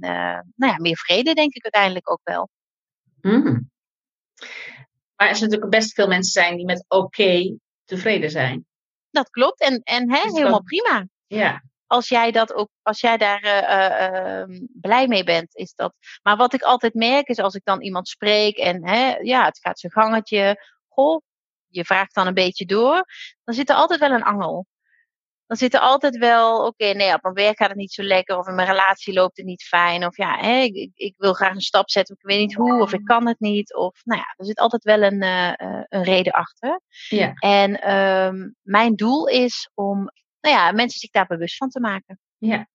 nou 0.56 0.72
ja, 0.72 0.78
meer 0.78 0.98
vrede, 0.98 1.34
denk 1.34 1.54
ik 1.54 1.64
uiteindelijk 1.64 2.12
ook 2.12 2.22
wel. 2.24 2.50
Mm. 3.22 3.70
Maar 5.16 5.28
er 5.28 5.36
zijn 5.36 5.50
natuurlijk 5.50 5.78
best 5.78 5.94
veel 5.94 6.08
mensen 6.08 6.32
zijn 6.32 6.56
die 6.56 6.66
met 6.66 6.86
oké 6.88 7.04
okay 7.04 7.58
tevreden 7.84 8.32
zijn. 8.32 8.66
Dat 9.10 9.30
klopt 9.30 9.62
en, 9.62 9.82
en 9.84 10.12
hè, 10.12 10.20
helemaal 10.20 10.52
dat... 10.52 10.64
prima. 10.64 11.08
Ja. 11.28 11.64
Als 11.88 12.10
jij 12.10 12.32
dat 12.32 12.54
ook, 12.54 12.70
als 12.82 13.00
jij 13.00 13.18
daar 13.18 13.44
uh, 13.44 14.50
uh, 14.50 14.60
blij 14.82 15.08
mee 15.08 15.24
bent, 15.24 15.56
is 15.56 15.74
dat. 15.76 15.94
Maar 16.24 16.38
wat 16.38 16.54
ik 16.54 16.62
altijd 16.62 16.94
merk 16.94 17.28
is 17.28 17.40
als 17.40 17.56
ik 17.56 17.64
dan 17.64 17.82
iemand 17.82 18.08
spreek 18.08 18.58
en 18.58 18.88
hè, 18.88 19.16
ja, 19.16 19.46
het 19.46 19.60
gaat 19.60 19.80
zijn 19.80 19.92
gangetje. 19.92 20.64
Goh, 20.88 21.22
je 21.68 21.86
vraagt 21.86 22.16
dan 22.16 22.28
een 22.28 22.34
beetje 22.34 22.66
door. 22.66 23.06
Dan 23.44 23.56
zit 23.56 23.70
er 23.70 23.76
altijd 23.76 24.00
wel 24.00 24.12
een 24.12 24.24
angel. 24.24 24.66
Dan 25.48 25.58
zit 25.58 25.74
er 25.74 25.80
altijd 25.80 26.18
wel, 26.18 26.58
oké, 26.58 26.68
okay, 26.68 26.92
nee, 26.92 27.14
op 27.14 27.22
mijn 27.22 27.34
werk 27.34 27.58
gaat 27.58 27.68
het 27.70 27.78
niet 27.78 27.94
zo 27.94 28.04
lekker. 28.04 28.38
Of 28.38 28.48
in 28.48 28.56
mijn 28.56 28.68
relatie 28.68 29.14
loopt 29.14 29.38
het 29.38 29.46
niet 29.46 29.64
fijn. 29.64 30.06
Of 30.06 30.18
ja, 30.18 30.38
hè, 30.38 30.60
ik, 30.60 30.92
ik, 30.94 31.14
wil 31.18 31.34
graag 31.34 31.54
een 31.54 31.62
stap 31.62 31.90
zetten, 31.90 32.16
ik 32.16 32.28
weet 32.28 32.40
niet 32.40 32.56
hoe. 32.56 32.82
Of 32.82 32.94
ik 32.94 33.06
kan 33.06 33.28
het 33.28 33.40
niet. 33.40 33.76
Of 33.76 34.02
nou 34.04 34.20
ja, 34.20 34.34
er 34.38 34.46
zit 34.46 34.60
altijd 34.60 34.84
wel 34.84 35.02
een, 35.02 35.24
uh, 35.24 35.54
een 35.88 36.04
reden 36.04 36.34
achter. 36.34 36.82
Ja. 37.10 37.34
En 37.34 37.96
um, 37.96 38.56
mijn 38.62 38.96
doel 38.96 39.28
is 39.28 39.70
om 39.74 40.12
nou 40.46 40.58
ja, 40.58 40.72
mensen 40.72 41.00
zich 41.00 41.10
daar 41.10 41.26
bewust 41.26 41.58
van 41.58 41.70
te 41.70 41.80
maken. 41.80 42.20
Ja. 42.38 42.56
En 42.56 42.68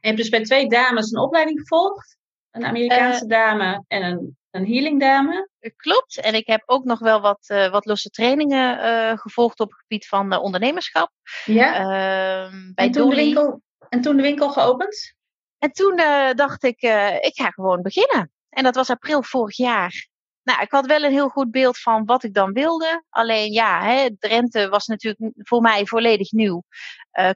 je 0.00 0.06
hebt 0.06 0.16
dus 0.16 0.28
bij 0.28 0.42
twee 0.42 0.68
dames 0.68 1.10
een 1.10 1.20
opleiding 1.20 1.60
gevolgd. 1.60 2.16
Een 2.50 2.64
Amerikaanse 2.64 3.24
uh, 3.24 3.30
dame 3.30 3.84
en 3.88 4.02
een, 4.02 4.36
een 4.50 4.66
healing 4.66 5.00
dame. 5.00 5.48
Klopt. 5.76 6.20
En 6.20 6.34
ik 6.34 6.46
heb 6.46 6.62
ook 6.66 6.84
nog 6.84 6.98
wel 6.98 7.20
wat, 7.20 7.44
uh, 7.48 7.70
wat 7.70 7.86
losse 7.86 8.10
trainingen 8.10 8.78
uh, 8.78 9.18
gevolgd 9.18 9.60
op 9.60 9.70
het 9.70 9.78
gebied 9.78 10.06
van 10.06 10.36
ondernemerschap. 10.38 11.10
Ja. 11.44 11.74
Ehm, 11.74 12.72
bij 12.74 12.86
en, 12.86 12.92
toen 12.92 13.10
de 13.10 13.16
winkel, 13.16 13.62
en 13.88 14.00
toen 14.00 14.16
de 14.16 14.22
winkel 14.22 14.50
geopend? 14.50 15.14
En 15.58 15.72
toen 15.72 15.96
dacht 16.34 16.62
ik, 16.64 16.82
ik 17.20 17.34
ga 17.34 17.50
gewoon 17.50 17.82
beginnen. 17.82 18.32
En 18.48 18.62
dat 18.62 18.74
was 18.74 18.90
april 18.90 19.22
vorig 19.22 19.56
jaar. 19.56 20.08
Nou, 20.42 20.62
ik 20.62 20.70
had 20.70 20.86
wel 20.86 21.02
een 21.02 21.12
heel 21.12 21.28
goed 21.28 21.50
beeld 21.50 21.78
van 21.78 22.04
wat 22.04 22.24
ik 22.24 22.34
dan 22.34 22.52
wilde. 22.52 23.04
Alleen 23.08 23.52
ja, 23.52 23.82
hè, 23.84 24.16
Drenthe 24.18 24.68
was 24.68 24.86
natuurlijk 24.86 25.32
voor 25.34 25.60
mij 25.60 25.86
volledig 25.86 26.32
nieuw 26.32 26.62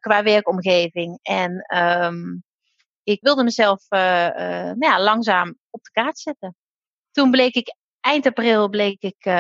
qua 0.01 0.23
werkomgeving. 0.23 1.19
En 1.23 1.61
ehm, 1.61 2.37
ik 3.03 3.19
wilde 3.21 3.45
mezelf 3.45 3.85
nou 3.89 4.79
ja, 4.79 5.01
langzaam 5.01 5.57
op 5.71 5.83
de 5.83 5.91
kaart 5.91 6.19
zetten. 6.19 6.57
Toen 7.11 7.31
bleek 7.31 7.55
ik 7.55 7.77
eind 8.01 8.27
april 8.27 8.69
bleek 8.69 9.03
ik 9.03 9.31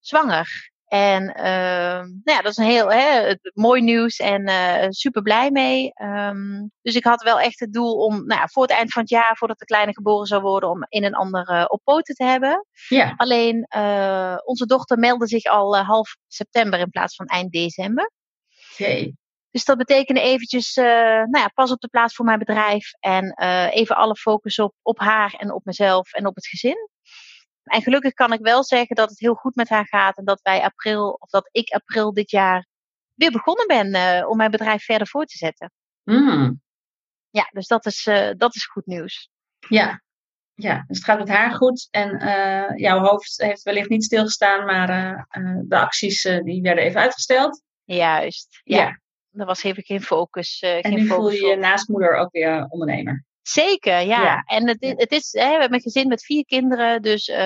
zwanger. 0.00 0.71
En 0.92 1.22
uh, 1.22 2.00
nou 2.00 2.20
ja, 2.24 2.40
dat 2.40 2.50
is 2.50 2.56
een 2.56 2.64
heel 2.64 2.92
hè, 2.92 3.34
mooi 3.54 3.82
nieuws 3.82 4.16
en 4.16 4.48
uh, 4.48 4.86
super 4.88 5.22
blij 5.22 5.50
mee. 5.50 5.92
Um, 6.02 6.70
dus 6.82 6.94
ik 6.94 7.04
had 7.04 7.22
wel 7.22 7.40
echt 7.40 7.60
het 7.60 7.72
doel 7.72 7.94
om 7.94 8.26
nou 8.26 8.40
ja, 8.40 8.46
voor 8.46 8.62
het 8.62 8.72
eind 8.72 8.92
van 8.92 9.02
het 9.02 9.10
jaar, 9.10 9.36
voordat 9.36 9.58
de 9.58 9.64
kleine 9.64 9.92
geboren 9.92 10.26
zou 10.26 10.42
worden, 10.42 10.70
om 10.70 10.86
in 10.88 11.04
een 11.04 11.14
andere 11.14 11.70
op 11.70 11.80
poten 11.84 12.14
te 12.14 12.24
hebben. 12.24 12.66
Ja. 12.88 13.14
Alleen 13.16 13.66
uh, 13.76 14.36
onze 14.44 14.66
dochter 14.66 14.98
meldde 14.98 15.26
zich 15.26 15.44
al 15.44 15.76
half 15.76 16.16
september 16.26 16.78
in 16.78 16.90
plaats 16.90 17.14
van 17.14 17.26
eind 17.26 17.52
december. 17.52 18.10
Okay. 18.72 19.14
Dus 19.50 19.64
dat 19.64 19.78
betekende 19.78 20.20
eventjes, 20.20 20.74
nou 20.74 21.38
ja, 21.38 21.48
pas 21.54 21.70
op 21.70 21.80
de 21.80 21.88
plaats 21.88 22.14
voor 22.14 22.24
mijn 22.24 22.38
bedrijf 22.38 22.92
en 23.00 23.34
even 23.70 23.96
alle 23.96 24.16
focus 24.16 24.58
op, 24.58 24.74
op 24.82 24.98
haar 24.98 25.34
en 25.38 25.52
op 25.52 25.64
mezelf 25.64 26.12
en 26.12 26.26
op 26.26 26.34
het 26.34 26.46
gezin. 26.46 26.88
En 27.62 27.82
gelukkig 27.82 28.12
kan 28.12 28.32
ik 28.32 28.40
wel 28.40 28.64
zeggen 28.64 28.96
dat 28.96 29.08
het 29.08 29.18
heel 29.18 29.34
goed 29.34 29.54
met 29.54 29.68
haar 29.68 29.86
gaat 29.86 30.16
en 30.16 30.24
dat 30.24 30.40
wij 30.42 30.62
april, 30.62 31.10
of 31.10 31.30
dat 31.30 31.48
ik 31.52 31.70
april 31.70 32.12
dit 32.12 32.30
jaar 32.30 32.66
weer 33.14 33.30
begonnen 33.30 33.66
ben 33.66 33.94
uh, 33.94 34.28
om 34.28 34.36
mijn 34.36 34.50
bedrijf 34.50 34.84
verder 34.84 35.06
voor 35.06 35.24
te 35.24 35.36
zetten. 35.36 35.72
Mm. 36.02 36.60
Ja, 37.30 37.48
dus 37.52 37.66
dat 37.66 37.86
is, 37.86 38.06
uh, 38.06 38.30
dat 38.36 38.54
is 38.54 38.66
goed 38.66 38.86
nieuws. 38.86 39.30
Ja. 39.68 40.02
ja, 40.54 40.84
dus 40.86 40.96
het 40.96 41.06
gaat 41.06 41.18
met 41.18 41.28
haar 41.28 41.54
goed 41.54 41.88
en 41.90 42.22
uh, 42.22 42.78
jouw 42.78 42.98
hoofd 42.98 43.42
heeft 43.42 43.62
wellicht 43.62 43.88
niet 43.88 44.04
stilgestaan, 44.04 44.64
maar 44.64 44.86
de 45.64 45.78
acties 45.78 46.22
die 46.22 46.62
werden 46.62 46.84
even 46.84 47.00
uitgesteld. 47.00 47.62
Juist, 47.84 48.60
ja. 48.64 48.76
ja. 48.76 49.00
Er 49.32 49.46
was 49.46 49.62
even 49.62 49.82
geen 49.82 50.02
focus. 50.02 50.60
en 50.60 50.82
geen 50.82 50.94
nu 50.94 51.06
focus 51.06 51.16
voel 51.16 51.30
je 51.30 51.46
je 51.46 51.56
naast 51.56 51.88
moeder 51.88 52.14
ook 52.16 52.32
weer 52.32 52.66
ondernemer. 52.68 53.24
Zeker, 53.42 54.00
ja. 54.00 54.42
En 54.42 54.68
het, 54.68 54.80
het 54.80 55.10
is, 55.10 55.32
hè, 55.32 55.44
we 55.44 55.60
hebben 55.60 55.74
een 55.74 55.80
gezin 55.80 56.08
met 56.08 56.24
vier 56.24 56.44
kinderen, 56.44 57.02
dus 57.02 57.28
uh, 57.28 57.36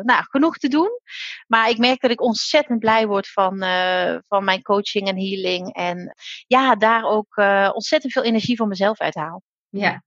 nou, 0.00 0.24
genoeg 0.28 0.56
te 0.56 0.68
doen. 0.68 1.00
Maar 1.46 1.68
ik 1.68 1.78
merk 1.78 2.00
dat 2.00 2.10
ik 2.10 2.20
ontzettend 2.20 2.78
blij 2.78 3.06
word 3.06 3.28
van, 3.28 3.62
uh, 3.62 4.16
van 4.26 4.44
mijn 4.44 4.62
coaching 4.62 5.08
en 5.08 5.16
healing. 5.16 5.74
En 5.74 6.14
ja, 6.46 6.74
daar 6.74 7.04
ook 7.04 7.36
uh, 7.36 7.70
ontzettend 7.72 8.12
veel 8.12 8.22
energie 8.22 8.56
voor 8.56 8.68
mezelf 8.68 9.00
uithaal. 9.00 9.42
Ja. 9.68 10.02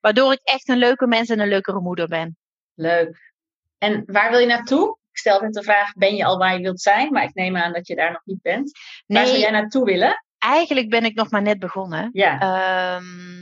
Waardoor 0.00 0.32
ik 0.32 0.40
echt 0.42 0.68
een 0.68 0.78
leuke 0.78 1.06
mens 1.06 1.28
en 1.28 1.40
een 1.40 1.48
leukere 1.48 1.80
moeder 1.80 2.08
ben. 2.08 2.36
Leuk. 2.74 3.32
En 3.78 4.02
waar 4.06 4.30
wil 4.30 4.40
je 4.40 4.46
naartoe? 4.46 4.98
Ik 5.10 5.18
stel 5.18 5.40
net 5.40 5.52
de 5.52 5.62
vraag, 5.62 5.92
ben 5.92 6.16
je 6.16 6.24
al 6.24 6.38
waar 6.38 6.54
je 6.54 6.62
wilt 6.62 6.80
zijn? 6.80 7.12
Maar 7.12 7.22
ik 7.22 7.34
neem 7.34 7.56
aan 7.56 7.72
dat 7.72 7.86
je 7.86 7.94
daar 7.94 8.12
nog 8.12 8.22
niet 8.24 8.42
bent. 8.42 8.72
Nee. 9.06 9.18
Waar 9.18 9.26
zou 9.26 9.38
jij 9.38 9.50
naartoe 9.50 9.84
willen? 9.84 10.22
eigenlijk 10.38 10.90
ben 10.90 11.04
ik 11.04 11.14
nog 11.14 11.30
maar 11.30 11.42
net 11.42 11.58
begonnen. 11.58 12.10
Ja. 12.12 12.96
Um, 12.96 13.37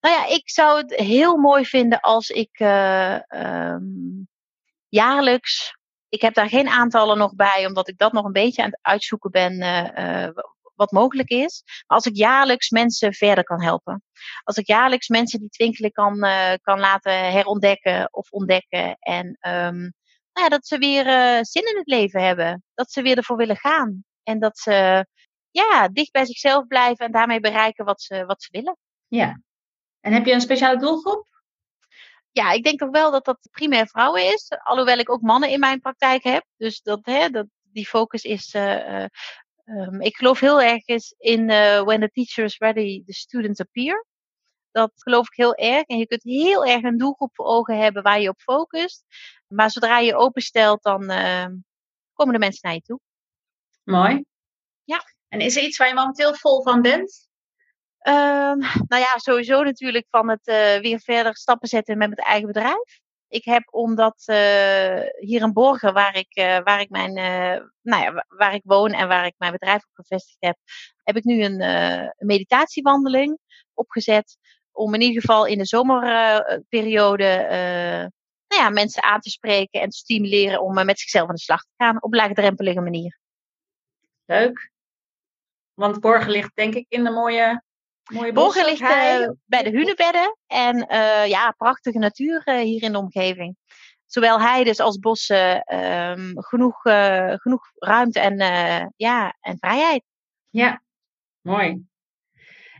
nou 0.00 0.14
ja, 0.14 0.26
ik 0.26 0.50
zou 0.50 0.78
het 0.78 0.94
heel 0.94 1.36
mooi 1.36 1.64
vinden 1.64 2.00
als 2.00 2.28
ik 2.28 2.60
uh, 2.60 3.18
um, 3.28 4.28
jaarlijks. 4.88 5.76
Ik 6.08 6.20
heb 6.20 6.34
daar 6.34 6.48
geen 6.48 6.68
aantallen 6.68 7.18
nog 7.18 7.34
bij, 7.34 7.66
omdat 7.66 7.88
ik 7.88 7.98
dat 7.98 8.12
nog 8.12 8.24
een 8.24 8.32
beetje 8.32 8.62
aan 8.62 8.70
het 8.70 8.78
uitzoeken 8.82 9.30
ben. 9.30 9.52
Uh, 9.62 10.24
uh, 10.24 10.28
wat 10.74 10.90
mogelijk 10.90 11.28
is. 11.28 11.62
Maar 11.64 11.96
als 11.96 12.06
ik 12.06 12.16
jaarlijks 12.16 12.70
mensen 12.70 13.12
verder 13.12 13.44
kan 13.44 13.62
helpen. 13.62 14.02
Als 14.42 14.56
ik 14.56 14.66
jaarlijks 14.66 15.08
mensen 15.08 15.40
die 15.40 15.48
twinkelen 15.48 15.92
kan, 15.92 16.18
kan 16.62 16.80
laten 16.80 17.12
herontdekken 17.12 18.08
of 18.12 18.30
ontdekken. 18.30 18.96
En 18.98 19.26
um, 19.26 19.92
nou 20.32 20.46
ja, 20.46 20.48
dat 20.48 20.66
ze 20.66 20.78
weer 20.78 21.04
zin 21.44 21.68
in 21.70 21.76
het 21.76 21.86
leven 21.86 22.22
hebben. 22.22 22.64
Dat 22.74 22.90
ze 22.90 23.02
weer 23.02 23.16
ervoor 23.16 23.36
willen 23.36 23.56
gaan. 23.56 24.04
En 24.22 24.38
dat 24.38 24.58
ze 24.58 25.06
ja, 25.50 25.88
dicht 25.88 26.12
bij 26.12 26.24
zichzelf 26.24 26.66
blijven 26.66 27.06
en 27.06 27.12
daarmee 27.12 27.40
bereiken 27.40 27.84
wat 27.84 28.02
ze, 28.02 28.24
wat 28.24 28.42
ze 28.42 28.48
willen. 28.50 28.76
Ja. 29.08 29.40
En 30.04 30.12
heb 30.12 30.26
je 30.26 30.32
een 30.32 30.40
speciale 30.40 30.78
doelgroep? 30.78 31.26
Ja, 32.30 32.50
ik 32.50 32.64
denk 32.64 32.78
toch 32.78 32.90
wel 32.90 33.10
dat 33.10 33.24
dat 33.24 33.48
primair 33.50 33.86
vrouwen 33.86 34.32
is. 34.32 34.52
Alhoewel 34.62 34.98
ik 34.98 35.10
ook 35.10 35.20
mannen 35.20 35.50
in 35.50 35.60
mijn 35.60 35.80
praktijk 35.80 36.22
heb. 36.22 36.44
Dus 36.56 36.82
dat, 36.82 37.00
hè, 37.02 37.28
dat, 37.28 37.46
die 37.62 37.86
focus 37.86 38.22
is. 38.22 38.54
Uh, 38.54 39.04
um, 39.64 40.00
ik 40.00 40.16
geloof 40.16 40.40
heel 40.40 40.60
erg 40.60 40.84
in 41.18 41.50
uh, 41.50 41.82
when 41.82 42.00
the 42.00 42.10
teacher 42.10 42.44
is 42.44 42.58
ready, 42.58 43.04
the 43.04 43.12
students 43.12 43.60
appear. 43.60 44.06
Dat 44.70 44.92
geloof 44.94 45.26
ik 45.26 45.36
heel 45.36 45.54
erg. 45.54 45.82
En 45.82 45.98
je 45.98 46.06
kunt 46.06 46.22
heel 46.22 46.64
erg 46.64 46.82
een 46.82 46.98
doelgroep 46.98 47.34
voor 47.34 47.46
ogen 47.46 47.78
hebben 47.78 48.02
waar 48.02 48.20
je 48.20 48.28
op 48.28 48.40
focust. 48.40 49.04
Maar 49.46 49.70
zodra 49.70 49.98
je 49.98 50.16
openstelt, 50.16 50.82
dan 50.82 51.10
uh, 51.10 51.46
komen 52.12 52.32
de 52.32 52.38
mensen 52.38 52.60
naar 52.62 52.74
je 52.74 52.80
toe. 52.80 53.00
Mooi. 53.82 54.24
Ja. 54.82 55.04
En 55.28 55.40
is 55.40 55.56
er 55.56 55.62
iets 55.62 55.76
waar 55.76 55.88
je 55.88 55.94
momenteel 55.94 56.34
vol 56.34 56.62
van 56.62 56.82
bent? 56.82 57.23
Um, 58.08 58.58
nou 58.88 59.02
ja, 59.02 59.18
sowieso 59.18 59.62
natuurlijk 59.62 60.06
van 60.10 60.28
het 60.28 60.46
uh, 60.48 60.76
weer 60.76 61.00
verder 61.00 61.36
stappen 61.36 61.68
zetten 61.68 61.98
met 61.98 62.08
mijn 62.08 62.28
eigen 62.28 62.46
bedrijf. 62.46 63.00
Ik 63.28 63.44
heb 63.44 63.62
omdat 63.70 64.22
uh, 64.26 65.00
hier 65.16 65.42
in 65.42 65.52
Borgen, 65.52 65.92
waar 65.92 66.16
ik, 66.16 66.36
uh, 66.36 66.58
waar 66.58 66.80
ik 66.80 66.90
mijn, 66.90 67.12
nou 67.82 68.02
ja, 68.02 68.24
waar 68.28 68.54
ik 68.54 68.62
woon 68.64 68.92
en 68.92 69.08
waar 69.08 69.26
ik 69.26 69.34
mijn 69.38 69.52
bedrijf 69.52 69.84
op 69.84 69.90
gevestigd 69.92 70.36
heb, 70.38 70.56
heb 71.02 71.16
ik 71.16 71.24
nu 71.24 71.42
een, 71.42 71.60
een 71.60 72.12
meditatiewandeling 72.16 73.38
opgezet. 73.74 74.36
Om 74.72 74.94
in 74.94 75.00
ieder 75.00 75.20
geval 75.20 75.46
in 75.46 75.58
de 75.58 75.66
zomerperiode 75.66 77.46
nou 78.46 78.62
ja, 78.62 78.70
mensen 78.70 79.02
aan 79.02 79.20
te 79.20 79.30
spreken 79.30 79.80
en 79.80 79.88
te 79.88 79.96
stimuleren 79.96 80.62
om 80.62 80.84
met 80.84 80.98
zichzelf 80.98 81.28
aan 81.28 81.34
de 81.34 81.40
slag 81.40 81.60
te 81.60 81.72
gaan 81.76 82.02
op 82.02 82.14
laagdrempelige 82.14 82.80
manier. 82.80 83.18
Leuk. 84.24 84.72
Want 85.74 86.00
Borgen 86.00 86.30
ligt 86.30 86.54
denk 86.54 86.74
ik 86.74 86.86
in 86.88 87.04
de 87.04 87.10
mooie, 87.10 87.63
mooie 88.12 88.32
Borgen 88.32 88.64
ligt 88.64 88.80
uh, 88.80 89.28
bij 89.44 89.62
de 89.62 89.70
Hunebedden. 89.70 90.38
En 90.46 90.76
uh, 90.76 91.26
ja, 91.26 91.50
prachtige 91.50 91.98
natuur 91.98 92.42
uh, 92.44 92.58
hier 92.58 92.82
in 92.82 92.92
de 92.92 92.98
omgeving. 92.98 93.56
Zowel 94.06 94.40
heides 94.40 94.80
als 94.80 94.98
bossen. 94.98 95.74
Um, 95.74 96.32
genoeg, 96.34 96.80
genoeg 97.40 97.70
ruimte 97.74 98.20
en, 98.20 98.36
ja, 98.96 99.36
en 99.40 99.58
vrijheid. 99.58 100.02
Ja, 100.50 100.82
mooi. 101.40 101.84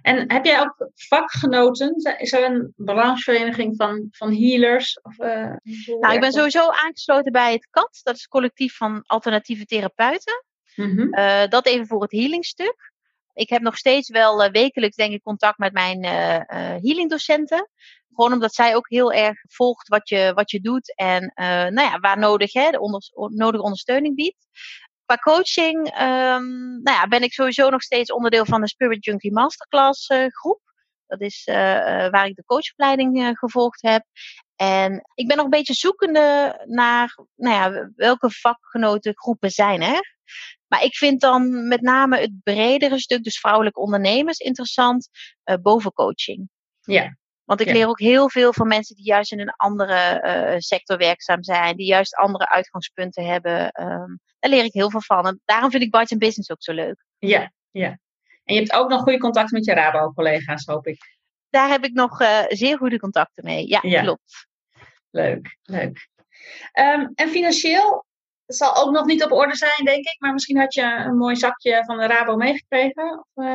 En 0.03 0.33
heb 0.33 0.45
jij 0.45 0.61
ook 0.61 0.91
vakgenoten? 0.95 1.95
Is 2.19 2.33
er 2.33 2.45
een 2.45 2.73
branchevereniging 2.77 3.77
van, 3.77 4.09
van 4.11 4.35
healers? 4.35 5.01
Of, 5.01 5.17
nou, 5.17 6.13
ik 6.13 6.21
ben 6.21 6.33
sowieso 6.33 6.71
aangesloten 6.71 7.33
bij 7.33 7.53
het 7.53 7.69
CAT. 7.71 8.01
Dat 8.03 8.15
is 8.15 8.21
het 8.21 8.31
collectief 8.31 8.77
van 8.77 9.03
alternatieve 9.07 9.65
therapeuten. 9.65 10.45
Mm 10.75 11.11
dat 11.49 11.67
even 11.67 11.87
voor 11.87 12.03
het 12.03 12.13
healingstuk. 12.13 12.93
Ik 13.35 13.49
heb 13.49 13.63
nog 13.63 13.77
steeds 13.77 14.09
wel 14.09 14.45
uh, 14.45 14.51
wekelijks, 14.51 14.97
denk 14.97 15.13
ik, 15.13 15.23
contact 15.23 15.59
met 15.59 15.73
mijn 15.73 16.05
uh, 16.05 16.39
healingdocenten. 16.83 17.69
Gewoon 18.15 18.33
omdat 18.33 18.55
zij 18.55 18.77
ook 18.77 18.89
heel 18.89 19.13
erg 19.13 19.39
volgt 19.49 19.89
wat 19.89 20.09
je, 20.09 20.33
wat 20.35 20.51
je 20.51 20.61
doet 20.61 20.97
en 20.97 21.33
nou 21.75 21.81
ja, 21.81 21.99
waar 21.99 22.19
nodig, 22.19 22.53
hè, 22.53 22.71
de 22.71 23.03
nodige 23.35 23.63
ondersteuning 23.63 24.15
biedt. 24.15 24.47
Qua 25.05 25.17
coaching 25.17 25.87
um, 25.87 26.83
nou 26.83 26.97
ja, 26.97 27.07
ben 27.09 27.23
ik 27.23 27.33
sowieso 27.33 27.71
nog 27.71 27.83
steeds 27.83 28.13
onderdeel 28.13 28.45
van 28.45 28.61
de 28.61 28.69
Spirit 28.69 29.05
Junkie 29.05 29.33
Masterclass 29.33 30.07
groep. 30.29 30.61
Dat 31.07 31.21
is 31.21 31.43
waar 32.11 32.27
ik 32.27 32.35
de 32.35 32.45
coachopleiding 32.45 33.39
gevolgd 33.39 33.83
heb. 33.83 34.05
En 34.57 35.11
ik 35.15 35.27
ben 35.27 35.37
nog 35.37 35.45
een 35.45 35.51
beetje 35.51 35.75
zoekende 35.75 36.61
naar 36.67 37.19
nou 37.35 37.55
ja, 37.55 37.91
welke 37.97 38.31
vakgenotengroepen 38.31 39.51
zijn 39.51 39.83
er. 39.83 40.17
Maar 40.75 40.85
ik 40.85 40.97
vind 40.97 41.21
dan 41.21 41.69
met 41.69 41.81
name 41.81 42.19
het 42.19 42.43
bredere 42.43 42.99
stuk, 42.99 43.23
dus 43.23 43.39
vrouwelijke 43.39 43.81
ondernemers, 43.81 44.39
interessant 44.39 45.09
uh, 45.45 45.57
boven 45.63 45.93
coaching. 45.93 46.49
Ja. 46.81 47.17
Want 47.45 47.61
ik 47.61 47.67
leer 47.73 47.89
ook 47.89 48.01
heel 48.01 48.31
veel 48.31 48.53
van 48.53 48.69
mensen 48.69 48.97
die 48.97 49.05
juist 49.05 49.33
in 49.33 49.41
een 49.41 49.55
andere 49.57 50.23
uh, 50.25 50.59
sector 50.59 50.97
werkzaam 50.97 51.43
zijn, 51.43 51.77
die 51.77 51.87
juist 51.87 52.17
andere 52.17 52.49
uitgangspunten 52.49 53.25
hebben. 53.25 53.83
Um, 53.83 54.21
daar 54.39 54.51
leer 54.51 54.65
ik 54.65 54.73
heel 54.73 54.91
veel 54.91 55.03
van. 55.03 55.27
En 55.27 55.41
daarom 55.45 55.71
vind 55.71 55.83
ik 55.83 55.91
Bites 55.91 56.11
and 56.11 56.21
Business 56.21 56.51
ook 56.51 56.63
zo 56.63 56.73
leuk. 56.73 57.05
Ja, 57.19 57.53
ja. 57.71 57.99
En 58.45 58.55
je 58.55 58.61
hebt 58.61 58.73
ook 58.73 58.89
nog 58.89 59.03
goede 59.03 59.19
contacten 59.19 59.57
met 59.57 59.65
je 59.65 59.73
Rabo-collega's, 59.73 60.65
hoop 60.67 60.87
ik. 60.87 60.99
Daar 61.51 61.69
heb 61.69 61.85
ik 61.85 61.93
nog 61.93 62.21
uh, 62.21 62.45
zeer 62.49 62.77
goede 62.77 62.99
contacten 62.99 63.45
mee. 63.45 63.69
Ja, 63.69 63.79
ja. 63.83 64.03
klopt. 64.03 64.47
Leuk, 65.11 65.57
leuk. 65.63 66.09
Um, 66.79 67.13
en 67.15 67.29
financieel, 67.29 68.07
dat 68.47 68.57
zal 68.57 68.77
ook 68.77 68.91
nog 68.91 69.05
niet 69.05 69.25
op 69.25 69.33
orde 69.33 69.57
zijn, 69.57 69.85
denk 69.85 70.05
ik. 70.05 70.17
Maar 70.19 70.33
misschien 70.33 70.59
had 70.59 70.75
je 70.75 70.83
een 70.83 71.17
mooi 71.17 71.37
zakje 71.37 71.83
van 71.85 71.99
de 71.99 72.07
Rabo 72.07 72.37
meegekregen? 72.37 73.25
Of, 73.35 73.45
uh... 73.45 73.55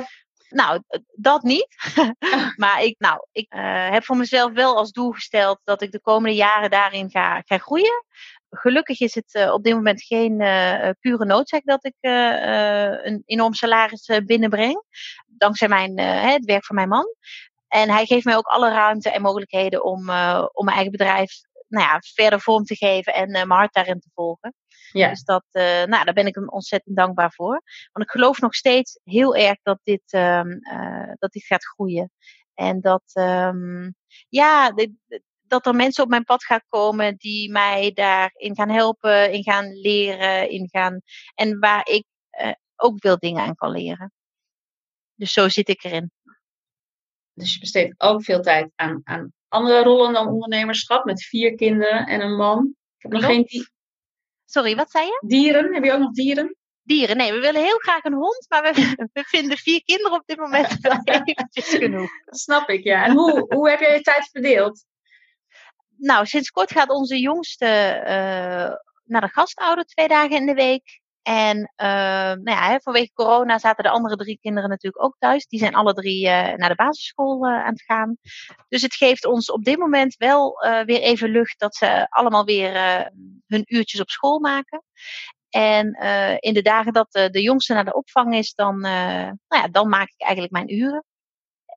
Nou, 0.50 0.84
dat 1.16 1.44
niet. 1.44 1.68
maar 2.64 2.84
ik, 2.84 2.96
nou, 2.98 3.26
ik 3.32 3.54
uh, 3.54 3.90
heb 3.90 4.04
voor 4.04 4.18
mezelf 4.18 4.52
wel 4.52 4.78
als 4.78 4.92
doel 4.92 5.12
gesteld 5.12 5.60
dat 5.64 5.82
ik 5.82 5.92
de 5.92 6.02
komende 6.02 6.36
jaren 6.36 6.70
daarin 6.70 7.10
ga, 7.10 7.42
ga 7.46 7.58
groeien. 7.58 8.04
Gelukkig 8.50 9.00
is 9.00 9.16
het 9.16 9.34
uh, 9.34 9.54
op 9.54 9.64
dit 9.64 9.74
moment 9.74 10.04
geen 10.04 10.42
uh, 10.42 10.90
pure 11.00 11.26
noodzaak 11.26 11.62
dat 11.64 11.86
ik 11.86 11.96
een 12.02 13.24
enorm 13.26 13.54
salaris 13.54 14.20
binnenbreng. 14.26 14.84
Dankzij 15.28 15.68
mijn, 15.68 16.00
het 16.00 16.46
werk 16.46 16.66
van 16.66 16.76
mijn 16.76 16.90
man. 16.90 17.06
En 17.68 17.90
hij 17.90 18.06
geeft 18.06 18.26
mij 18.26 18.38
ook 18.38 18.48
alle 18.48 18.70
ruimte 18.70 19.10
en 19.10 19.22
mogelijkheden 19.22 19.84
om, 19.84 20.00
om 20.54 20.66
mijn 20.66 20.76
eigen 20.76 20.92
bedrijf 20.92 21.32
nou 21.70 21.86
ja, 21.86 22.02
verder 22.14 22.42
vorm 22.42 22.64
te 22.64 22.76
geven 22.76 23.14
en 23.14 23.32
mijn 23.32 23.52
hart 23.52 23.74
daarin 23.74 24.00
te 24.00 24.10
volgen. 24.14 24.54
Ja. 24.92 25.10
Dus 25.10 25.24
dat, 25.24 25.46
nou, 25.52 25.88
daar 25.88 26.14
ben 26.14 26.28
ik 26.28 26.36
hem 26.36 26.50
ontzettend 26.50 26.96
dankbaar 26.96 27.32
voor. 27.34 27.62
Want 27.92 28.06
ik 28.06 28.12
geloof 28.12 28.40
nog 28.40 28.56
steeds 28.56 29.00
heel 29.04 29.36
erg 29.36 29.58
dat 29.62 29.80
dit, 29.84 30.04
ehm, 30.06 30.50
dat 31.16 31.32
dit 31.32 31.46
gaat 31.46 31.66
groeien. 31.66 32.12
En 32.54 32.82
dat, 32.82 33.04
um, 33.14 33.96
ja, 34.30 34.72
dit, 34.72 34.92
dat 35.50 35.66
er 35.66 35.76
mensen 35.76 36.04
op 36.04 36.10
mijn 36.10 36.24
pad 36.24 36.44
gaan 36.44 36.64
komen 36.68 37.16
die 37.18 37.52
mij 37.52 37.92
daarin 37.94 38.56
gaan 38.56 38.70
helpen, 38.70 39.32
in 39.32 39.44
gaan 39.44 39.74
leren, 39.74 40.50
in 40.50 40.70
gaan. 40.70 41.02
En 41.34 41.60
waar 41.60 41.88
ik 41.88 42.06
uh, 42.42 42.52
ook 42.76 43.00
veel 43.00 43.18
dingen 43.18 43.44
aan 43.44 43.56
kan 43.56 43.72
leren. 43.72 44.14
Dus 45.16 45.34
zo 45.34 45.50
zit 45.50 45.70
ik 45.70 45.84
erin. 45.84 46.12
Dus 47.40 47.54
je 47.54 47.60
besteedt 47.60 47.94
ook 47.98 48.24
veel 48.24 48.42
tijd 48.42 48.72
aan, 48.76 49.02
aan 49.04 49.34
andere 49.48 49.84
rollen 49.84 50.14
dan 50.14 50.28
ondernemerschap, 50.28 51.06
met 51.06 51.24
vier 51.24 51.56
kinderen 51.56 52.06
en 52.06 52.22
een 52.22 52.36
man. 52.36 52.76
Ik 52.98 53.02
heb 53.02 53.12
nog 53.12 53.26
geen 53.26 53.44
die... 53.44 53.70
Sorry, 54.46 54.76
wat 54.76 54.92
zei 54.92 55.06
je? 55.06 55.24
Dieren, 55.28 55.74
heb 55.74 55.84
je 55.84 55.92
ook 55.92 56.00
nog 56.00 56.12
dieren? 56.12 56.56
Dieren, 56.82 57.18
nee, 57.18 57.32
we 57.32 57.40
willen 57.40 57.62
heel 57.62 57.78
graag 57.78 58.04
een 58.04 58.14
hond, 58.14 58.46
maar 58.50 58.64
we, 58.64 58.96
we 59.14 59.24
vinden 59.24 59.58
vier 59.58 59.84
kinderen 59.84 60.18
op 60.18 60.24
dit 60.26 60.38
moment 60.38 60.78
wel 60.80 61.02
eventjes 61.24 61.70
genoeg. 61.70 62.10
Dat 62.26 62.40
snap 62.40 62.70
ik, 62.70 62.84
ja. 62.84 63.06
En 63.06 63.12
hoe, 63.12 63.46
hoe 63.50 63.70
heb 63.70 63.80
jij 63.80 63.94
je 63.94 64.02
tijd 64.02 64.30
verdeeld? 64.32 64.88
nou, 66.00 66.26
sinds 66.26 66.50
kort 66.50 66.72
gaat 66.72 66.90
onze 66.90 67.20
jongste 67.20 67.66
uh, 68.04 68.76
naar 69.04 69.22
de 69.22 69.30
gastouder 69.30 69.86
twee 69.86 70.08
dagen 70.08 70.36
in 70.36 70.46
de 70.46 70.54
week. 70.54 71.02
En 71.30 71.58
uh, 71.58 71.88
nou 72.44 72.44
ja, 72.44 72.80
vanwege 72.80 73.12
corona 73.14 73.58
zaten 73.58 73.84
de 73.84 73.90
andere 73.90 74.16
drie 74.16 74.40
kinderen 74.42 74.70
natuurlijk 74.70 75.04
ook 75.04 75.16
thuis. 75.20 75.48
Die 75.48 75.60
zijn 75.60 75.76
alle 75.76 75.94
drie 75.94 76.26
uh, 76.26 76.54
naar 76.54 76.70
de 76.70 76.76
basisschool 76.76 77.48
aan 77.48 77.72
het 77.72 77.82
gaan. 77.82 78.18
Dus 78.68 78.82
het 78.82 78.96
geeft 78.96 79.26
ons 79.26 79.52
op 79.52 79.64
dit 79.64 79.78
moment 79.78 80.16
wel 80.16 80.54
weer 80.86 81.02
even 81.02 81.30
lucht 81.30 81.60
dat 81.60 81.76
ze 81.76 82.08
allemaal 82.10 82.46
weer 82.46 82.74
hun 83.48 83.64
uurtjes 83.66 84.02
op 84.02 84.10
school 84.10 84.40
maken. 84.40 84.84
En 85.50 85.94
in 86.40 86.54
de 86.54 86.62
dagen 86.62 86.94
dat 86.94 87.12
de 87.12 87.42
jongste 87.42 87.74
naar 87.74 87.86
de 87.86 87.96
opvang 87.96 88.36
is, 88.36 88.54
dan, 88.54 88.80
nou 88.80 89.38
ja, 89.48 89.68
dan 89.68 89.90
maak 89.90 90.10
ik 90.10 90.22
eigenlijk 90.22 90.54
mijn 90.54 90.74
uren. 90.74 91.04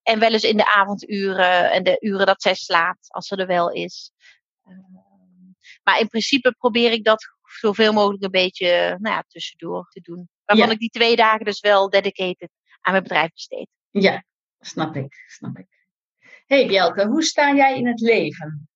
En 0.02 0.18
wel 0.18 0.32
eens 0.32 0.44
in 0.44 0.56
de 0.56 0.74
avonduren 0.74 1.70
en 1.70 1.82
de 1.82 1.96
uren 2.00 2.26
dat 2.26 2.42
zij 2.42 2.54
slaapt, 2.54 3.12
als 3.12 3.26
ze 3.26 3.36
er 3.36 3.46
wel 3.46 3.70
is. 3.70 4.12
Ehm, 4.64 5.02
maar 5.82 6.00
in 6.00 6.08
principe 6.08 6.54
probeer 6.58 6.92
ik 6.92 7.04
dat 7.04 7.40
zoveel 7.58 7.92
mogelijk 7.92 8.22
een 8.22 8.30
beetje 8.30 8.96
nou 9.00 9.14
ja, 9.14 9.24
tussendoor 9.28 9.88
te 9.88 10.00
doen. 10.00 10.28
Waarvan 10.44 10.70
ik 10.70 10.78
die 10.78 10.90
twee 10.90 11.16
dagen 11.16 11.44
dus 11.44 11.60
wel 11.60 11.90
dedicated 11.90 12.50
aan 12.80 12.92
mijn 12.92 13.02
bedrijf 13.02 13.32
besteed. 13.32 13.68
Ja, 13.90 14.24
snap 14.60 14.96
ik, 14.96 15.24
snap 15.26 15.58
ik. 15.58 15.66
hey 16.46 16.66
Bjelke, 16.66 17.06
hoe 17.06 17.22
sta 17.22 17.54
jij 17.54 17.76
in 17.76 17.86
het 17.86 18.00
leven? 18.00 18.68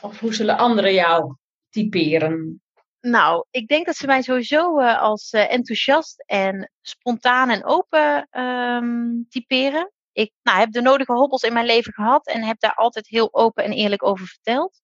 Of 0.00 0.20
hoe 0.20 0.34
zullen 0.34 0.58
anderen 0.58 0.94
jou 0.94 1.36
typeren? 1.68 2.62
Nou, 3.00 3.44
ik 3.50 3.68
denk 3.68 3.86
dat 3.86 3.96
ze 3.96 4.06
mij 4.06 4.22
sowieso 4.22 4.80
uh, 4.80 5.00
als 5.00 5.32
uh, 5.32 5.52
enthousiast 5.52 6.22
en 6.26 6.70
spontaan 6.80 7.50
en 7.50 7.64
open 7.64 8.28
um, 8.40 9.26
typeren 9.28 9.92
ik 10.18 10.32
nou, 10.42 10.58
heb 10.58 10.72
de 10.72 10.80
nodige 10.80 11.12
hobbels 11.12 11.42
in 11.42 11.52
mijn 11.52 11.66
leven 11.66 11.92
gehad 11.92 12.26
en 12.26 12.42
heb 12.42 12.60
daar 12.60 12.74
altijd 12.74 13.08
heel 13.08 13.34
open 13.34 13.64
en 13.64 13.72
eerlijk 13.72 14.02
over 14.02 14.26
verteld. 14.26 14.80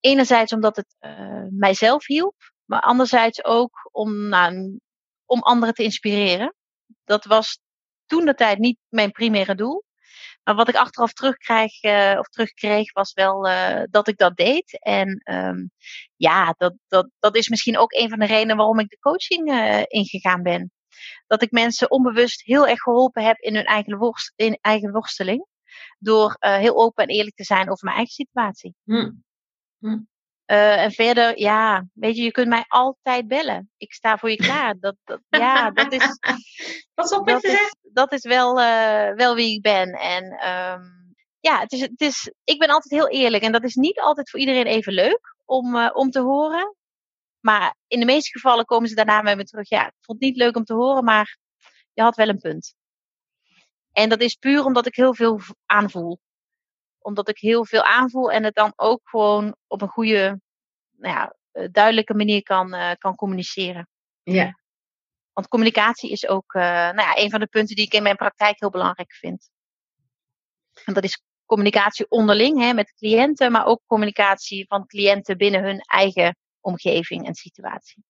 Enerzijds 0.00 0.52
omdat 0.52 0.76
het 0.76 0.96
uh, 1.00 1.42
mijzelf 1.50 2.06
hielp, 2.06 2.34
maar 2.66 2.80
anderzijds 2.80 3.44
ook 3.44 3.88
om, 3.92 4.28
nou, 4.28 4.80
om 5.24 5.40
anderen 5.40 5.74
te 5.74 5.82
inspireren. 5.82 6.54
Dat 7.04 7.24
was 7.24 7.60
toen 8.06 8.24
de 8.24 8.34
tijd 8.34 8.58
niet 8.58 8.78
mijn 8.88 9.10
primaire 9.10 9.54
doel. 9.54 9.84
Maar 10.42 10.54
wat 10.54 10.68
ik 10.68 10.74
achteraf 10.74 11.12
terugkrijg, 11.12 11.82
uh, 11.82 12.16
of 12.18 12.28
terugkreeg, 12.28 12.92
was 12.92 13.12
wel 13.12 13.48
uh, 13.48 13.82
dat 13.90 14.08
ik 14.08 14.16
dat 14.16 14.36
deed. 14.36 14.78
En 14.80 15.22
um, 15.24 15.70
ja, 16.16 16.54
dat, 16.58 16.74
dat, 16.88 17.10
dat 17.18 17.36
is 17.36 17.48
misschien 17.48 17.78
ook 17.78 17.92
een 17.92 18.08
van 18.08 18.18
de 18.18 18.26
redenen 18.26 18.56
waarom 18.56 18.78
ik 18.78 18.88
de 18.88 18.98
coaching 18.98 19.50
uh, 19.50 19.82
ingegaan 19.86 20.42
ben 20.42 20.70
dat 21.26 21.42
ik 21.42 21.50
mensen 21.50 21.90
onbewust 21.90 22.42
heel 22.42 22.66
erg 22.66 22.80
geholpen 22.80 23.24
heb 23.24 23.38
in 23.38 23.54
hun 23.54 23.64
eigen, 23.64 23.98
worst, 23.98 24.32
in 24.36 24.58
eigen 24.60 24.92
worsteling. 24.92 25.46
Door 25.98 26.36
heel 26.38 26.76
open 26.76 27.04
en 27.04 27.14
eerlijk 27.14 27.36
te 27.36 27.44
zijn 27.44 27.70
over 27.70 27.84
mijn 27.84 27.96
eigen 27.96 28.14
situatie. 28.14 28.74
Hm. 28.84 29.10
Hm. 29.78 29.98
Uh, 30.46 30.82
en 30.82 30.92
verder, 30.92 31.38
ja, 31.38 31.86
weet 31.92 32.16
je, 32.16 32.22
je 32.22 32.30
kunt 32.30 32.48
mij 32.48 32.64
altijd 32.68 33.28
bellen. 33.28 33.70
Ik 33.76 33.92
sta 33.92 34.18
voor 34.18 34.30
je 34.30 34.36
klaar. 34.36 34.78
Dat, 34.78 34.96
dat, 35.04 35.20
ja, 35.28 35.70
dat 35.70 35.92
is. 35.92 36.18
Wat 36.94 37.10
is 37.10 37.18
dat, 37.24 37.44
is, 37.44 37.74
dat 37.82 38.12
is 38.12 38.22
wel, 38.22 38.60
uh, 38.60 39.14
wel 39.14 39.34
wie 39.34 39.54
ik 39.54 39.62
ben. 39.62 39.92
En 39.92 40.24
um, 40.24 41.14
ja, 41.40 41.60
het 41.60 41.72
is, 41.72 41.80
het 41.80 42.00
is, 42.00 42.32
ik 42.44 42.58
ben 42.58 42.68
altijd 42.68 42.94
heel 42.94 43.08
eerlijk. 43.08 43.42
En 43.42 43.52
dat 43.52 43.64
is 43.64 43.74
niet 43.74 44.00
altijd 44.00 44.30
voor 44.30 44.40
iedereen 44.40 44.66
even 44.66 44.92
leuk 44.92 45.36
om, 45.44 45.74
uh, 45.74 45.90
om 45.92 46.10
te 46.10 46.20
horen. 46.20 46.76
Maar 47.40 47.76
in 47.86 48.00
de 48.00 48.06
meeste 48.06 48.30
gevallen 48.30 48.64
komen 48.64 48.88
ze 48.88 48.94
daarna 48.94 49.22
bij 49.22 49.36
me 49.36 49.44
terug. 49.44 49.68
Ja, 49.68 49.86
ik 49.86 49.94
vond 50.00 50.20
het 50.20 50.28
niet 50.28 50.36
leuk 50.36 50.56
om 50.56 50.64
te 50.64 50.74
horen, 50.74 51.04
maar 51.04 51.38
je 51.92 52.02
had 52.02 52.16
wel 52.16 52.28
een 52.28 52.38
punt. 52.38 52.74
En 53.92 54.08
dat 54.08 54.20
is 54.20 54.34
puur 54.34 54.64
omdat 54.64 54.86
ik 54.86 54.94
heel 54.94 55.14
veel 55.14 55.40
aanvoel. 55.66 56.20
Omdat 57.06 57.28
ik 57.28 57.38
heel 57.38 57.66
veel 57.66 57.82
aanvoel 57.82 58.30
en 58.30 58.44
het 58.44 58.54
dan 58.54 58.72
ook 58.76 59.00
gewoon 59.04 59.56
op 59.66 59.82
een 59.82 59.88
goede, 59.88 60.40
nou 60.96 61.14
ja, 61.14 61.36
eh, 61.52 61.68
duidelijke 61.70 62.14
manier 62.14 62.42
kan, 62.42 62.74
uh, 62.74 62.92
kan 62.98 63.14
communiceren. 63.14 63.88
Ja. 64.22 64.58
Want 65.32 65.48
communicatie 65.48 66.10
is 66.10 66.28
ook 66.28 66.54
uh, 66.54 66.62
nou 66.62 66.96
ja, 66.96 67.16
een 67.16 67.30
van 67.30 67.40
de 67.40 67.46
punten 67.46 67.76
die 67.76 67.84
ik 67.84 67.92
in 67.92 68.02
mijn 68.02 68.16
praktijk 68.16 68.60
heel 68.60 68.70
belangrijk 68.70 69.12
vind. 69.12 69.50
En 70.84 70.94
dat 70.94 71.04
is 71.04 71.22
communicatie 71.44 72.08
onderling 72.08 72.60
hè, 72.60 72.72
met 72.72 72.92
cliënten, 72.92 73.52
maar 73.52 73.66
ook 73.66 73.82
communicatie 73.86 74.66
van 74.66 74.86
cliënten 74.86 75.36
binnen 75.36 75.62
hun 75.62 75.80
eigen 75.80 76.36
omgeving 76.60 77.26
en 77.26 77.34
situatie. 77.34 78.04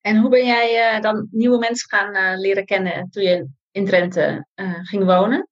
En 0.00 0.16
hoe 0.16 0.30
ben 0.30 0.46
jij 0.46 0.94
uh, 0.96 1.02
dan 1.02 1.28
nieuwe 1.30 1.58
mensen 1.58 1.88
gaan 1.88 2.38
leren 2.38 2.64
kennen 2.64 3.10
toen 3.10 3.22
je 3.22 3.48
in 3.70 3.84
Drenthe 3.84 4.46
ging 4.82 5.04
wonen? 5.04 5.48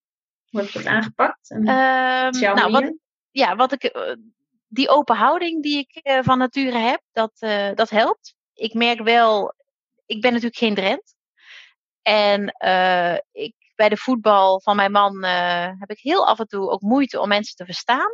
Je 0.50 0.70
dat 0.72 0.86
aangepakt? 0.86 1.50
En, 1.50 1.58
um, 1.58 2.40
nou, 2.40 2.70
wat, 2.70 2.94
ja, 3.30 3.56
wat 3.56 3.72
ik, 3.72 4.16
die 4.68 4.88
open 4.88 5.16
houding 5.16 5.62
die 5.62 5.78
ik 5.78 6.22
van 6.24 6.38
nature 6.38 6.78
heb, 6.78 7.00
dat, 7.12 7.32
dat 7.74 7.90
helpt. 7.90 8.34
Ik 8.54 8.74
merk 8.74 9.00
wel, 9.02 9.54
ik 10.06 10.20
ben 10.20 10.30
natuurlijk 10.30 10.58
geen 10.58 10.74
Drent. 10.74 11.14
En 12.02 12.42
ik, 13.32 13.54
bij 13.74 13.88
de 13.88 13.96
voetbal 13.96 14.60
van 14.60 14.76
mijn 14.76 14.92
man 14.92 15.24
heb 15.78 15.90
ik 15.90 15.98
heel 15.98 16.26
af 16.26 16.38
en 16.38 16.46
toe 16.46 16.70
ook 16.70 16.80
moeite 16.80 17.20
om 17.20 17.28
mensen 17.28 17.56
te 17.56 17.64
verstaan 17.64 18.10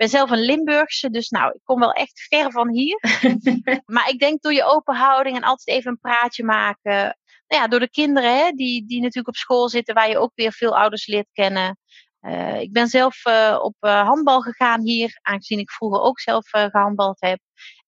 ben 0.00 0.08
zelf 0.08 0.30
een 0.30 0.44
Limburgse, 0.44 1.10
dus 1.10 1.28
nou, 1.28 1.52
ik 1.52 1.60
kom 1.64 1.80
wel 1.80 1.92
echt 1.92 2.26
ver 2.28 2.50
van 2.50 2.68
hier. 2.68 2.98
maar 3.94 4.08
ik 4.08 4.18
denk 4.18 4.42
door 4.42 4.52
je 4.52 4.64
open 4.64 4.94
houding 4.94 5.36
en 5.36 5.42
altijd 5.42 5.76
even 5.78 5.90
een 5.90 5.98
praatje 5.98 6.44
maken. 6.44 7.18
Nou 7.50 7.62
ja, 7.62 7.68
door 7.68 7.80
de 7.80 7.90
kinderen 7.90 8.36
hè, 8.36 8.50
die, 8.50 8.86
die 8.86 9.00
natuurlijk 9.00 9.28
op 9.28 9.36
school 9.36 9.68
zitten, 9.68 9.94
waar 9.94 10.08
je 10.08 10.18
ook 10.18 10.32
weer 10.34 10.52
veel 10.52 10.76
ouders 10.76 11.06
leert 11.06 11.28
kennen. 11.32 11.78
Uh, 12.20 12.60
ik 12.60 12.72
ben 12.72 12.88
zelf 12.88 13.26
uh, 13.26 13.58
op 13.62 13.74
uh, 13.80 14.06
handbal 14.06 14.40
gegaan 14.40 14.80
hier, 14.80 15.18
aangezien 15.22 15.58
ik 15.58 15.70
vroeger 15.70 16.00
ook 16.00 16.20
zelf 16.20 16.48
gehandbald 16.48 17.20
heb. 17.20 17.38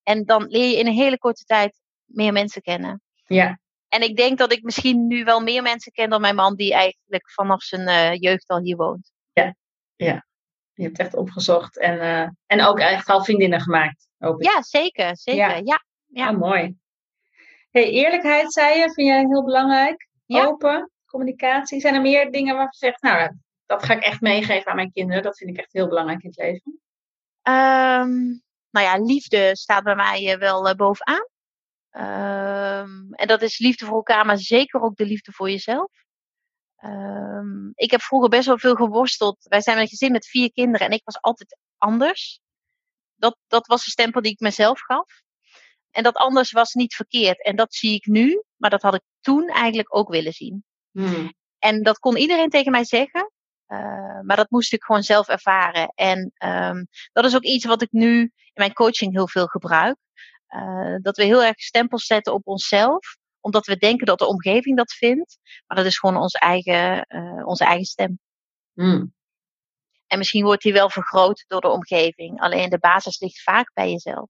En 0.03 0.25
dan 0.25 0.45
leer 0.47 0.69
je 0.69 0.77
in 0.77 0.87
een 0.87 0.93
hele 0.93 1.17
korte 1.17 1.43
tijd 1.43 1.79
meer 2.05 2.33
mensen 2.33 2.61
kennen. 2.61 3.01
Ja. 3.25 3.59
En 3.87 4.01
ik 4.01 4.17
denk 4.17 4.37
dat 4.37 4.51
ik 4.51 4.63
misschien 4.63 5.07
nu 5.07 5.23
wel 5.23 5.39
meer 5.39 5.61
mensen 5.61 5.91
ken 5.91 6.09
dan 6.09 6.21
mijn 6.21 6.35
man, 6.35 6.55
die 6.55 6.73
eigenlijk 6.73 7.31
vanaf 7.31 7.61
zijn 7.61 8.17
jeugd 8.19 8.47
al 8.47 8.59
hier 8.59 8.75
woont. 8.75 9.11
Ja, 9.33 9.55
ja. 9.95 10.25
Je 10.73 10.83
hebt 10.83 10.99
echt 10.99 11.13
opgezocht 11.13 11.79
en, 11.79 12.37
en 12.45 12.61
ook 12.61 12.79
echt 12.79 13.09
al 13.09 13.23
vriendinnen 13.23 13.61
gemaakt. 13.61 14.07
Hoop 14.17 14.41
ik. 14.41 14.47
Ja, 14.47 14.61
zeker. 14.61 15.17
zeker. 15.17 15.47
Ja. 15.47 15.55
ja, 15.63 15.83
ja. 16.07 16.31
Oh, 16.31 16.37
mooi. 16.37 16.81
Hey, 17.73 17.89
eerlijkheid 17.89 18.53
zei 18.53 18.79
je, 18.79 18.91
vind 18.93 19.07
jij 19.07 19.25
heel 19.25 19.43
belangrijk. 19.43 20.07
Ja. 20.25 20.45
Open, 20.45 20.91
communicatie. 21.05 21.79
Zijn 21.79 21.95
er 21.95 22.01
meer 22.01 22.31
dingen 22.31 22.55
waarvan 22.55 22.75
je 22.79 22.85
zegt, 22.85 23.01
nou, 23.01 23.37
dat 23.65 23.83
ga 23.83 23.93
ik 23.93 24.03
echt 24.03 24.21
meegeven 24.21 24.69
aan 24.69 24.75
mijn 24.75 24.91
kinderen. 24.91 25.23
Dat 25.23 25.37
vind 25.37 25.49
ik 25.49 25.57
echt 25.57 25.73
heel 25.73 25.87
belangrijk 25.87 26.23
in 26.23 26.29
het 26.29 26.37
leven. 26.37 26.71
Um, 27.47 28.43
nou 28.69 28.85
ja, 28.85 28.97
liefde 28.97 29.55
staat 29.55 29.83
bij 29.83 29.95
mij 29.95 30.31
eh, 30.31 30.39
wel 30.39 30.67
uh, 30.67 30.73
bovenaan. 30.73 31.27
Um, 31.91 33.13
en 33.13 33.27
dat 33.27 33.41
is 33.41 33.59
liefde 33.59 33.85
voor 33.85 33.95
elkaar, 33.95 34.25
maar 34.25 34.37
zeker 34.37 34.81
ook 34.81 34.95
de 34.95 35.05
liefde 35.05 35.31
voor 35.31 35.49
jezelf. 35.49 35.91
Um, 36.83 37.71
ik 37.75 37.91
heb 37.91 38.01
vroeger 38.01 38.29
best 38.29 38.47
wel 38.47 38.59
veel 38.59 38.75
geworsteld. 38.75 39.37
Wij 39.43 39.61
zijn 39.61 39.77
een 39.77 39.87
gezin 39.87 40.11
met 40.11 40.27
vier 40.27 40.51
kinderen 40.51 40.87
en 40.87 40.93
ik 40.93 41.01
was 41.03 41.21
altijd 41.21 41.57
anders. 41.77 42.39
Dat, 43.15 43.37
dat 43.47 43.67
was 43.67 43.83
de 43.83 43.91
stempel 43.91 44.21
die 44.21 44.31
ik 44.31 44.39
mezelf 44.39 44.79
gaf. 44.79 45.21
En 45.93 46.03
dat 46.03 46.15
anders 46.15 46.51
was 46.51 46.73
niet 46.73 46.95
verkeerd. 46.95 47.43
En 47.43 47.55
dat 47.55 47.73
zie 47.73 47.93
ik 47.93 48.05
nu, 48.05 48.43
maar 48.55 48.69
dat 48.69 48.81
had 48.81 48.93
ik 48.93 49.01
toen 49.21 49.47
eigenlijk 49.47 49.95
ook 49.95 50.09
willen 50.09 50.33
zien. 50.33 50.63
Hmm. 50.91 51.33
En 51.59 51.83
dat 51.83 51.99
kon 51.99 52.17
iedereen 52.17 52.49
tegen 52.49 52.71
mij 52.71 52.83
zeggen. 52.83 53.31
Uh, 53.67 54.19
maar 54.21 54.35
dat 54.35 54.49
moest 54.49 54.73
ik 54.73 54.83
gewoon 54.83 55.03
zelf 55.03 55.27
ervaren. 55.27 55.91
En 55.95 56.31
um, 56.45 56.87
dat 57.11 57.25
is 57.25 57.35
ook 57.35 57.43
iets 57.43 57.65
wat 57.65 57.81
ik 57.81 57.91
nu 57.91 58.19
in 58.21 58.31
mijn 58.53 58.73
coaching 58.73 59.13
heel 59.13 59.27
veel 59.27 59.47
gebruik. 59.47 59.97
Uh, 60.49 60.95
dat 61.01 61.17
we 61.17 61.23
heel 61.23 61.43
erg 61.43 61.59
stempels 61.59 62.05
zetten 62.05 62.33
op 62.33 62.47
onszelf 62.47 63.17
omdat 63.43 63.65
we 63.65 63.77
denken 63.77 64.05
dat 64.05 64.19
de 64.19 64.27
omgeving 64.27 64.77
dat 64.77 64.93
vindt. 64.93 65.39
Maar 65.67 65.77
dat 65.77 65.85
is 65.85 65.97
gewoon 65.97 66.17
onze 66.17 66.39
eigen, 66.39 67.05
uh, 67.07 67.47
onze 67.47 67.65
eigen 67.65 67.85
stem. 67.85 68.19
Hmm. 68.73 69.13
En 70.07 70.17
misschien 70.17 70.43
wordt 70.43 70.63
die 70.63 70.73
wel 70.73 70.89
vergroot 70.89 71.45
door 71.47 71.61
de 71.61 71.69
omgeving. 71.69 72.39
Alleen 72.39 72.69
de 72.69 72.79
basis 72.79 73.19
ligt 73.19 73.41
vaak 73.41 73.73
bij 73.73 73.89
jezelf. 73.91 74.29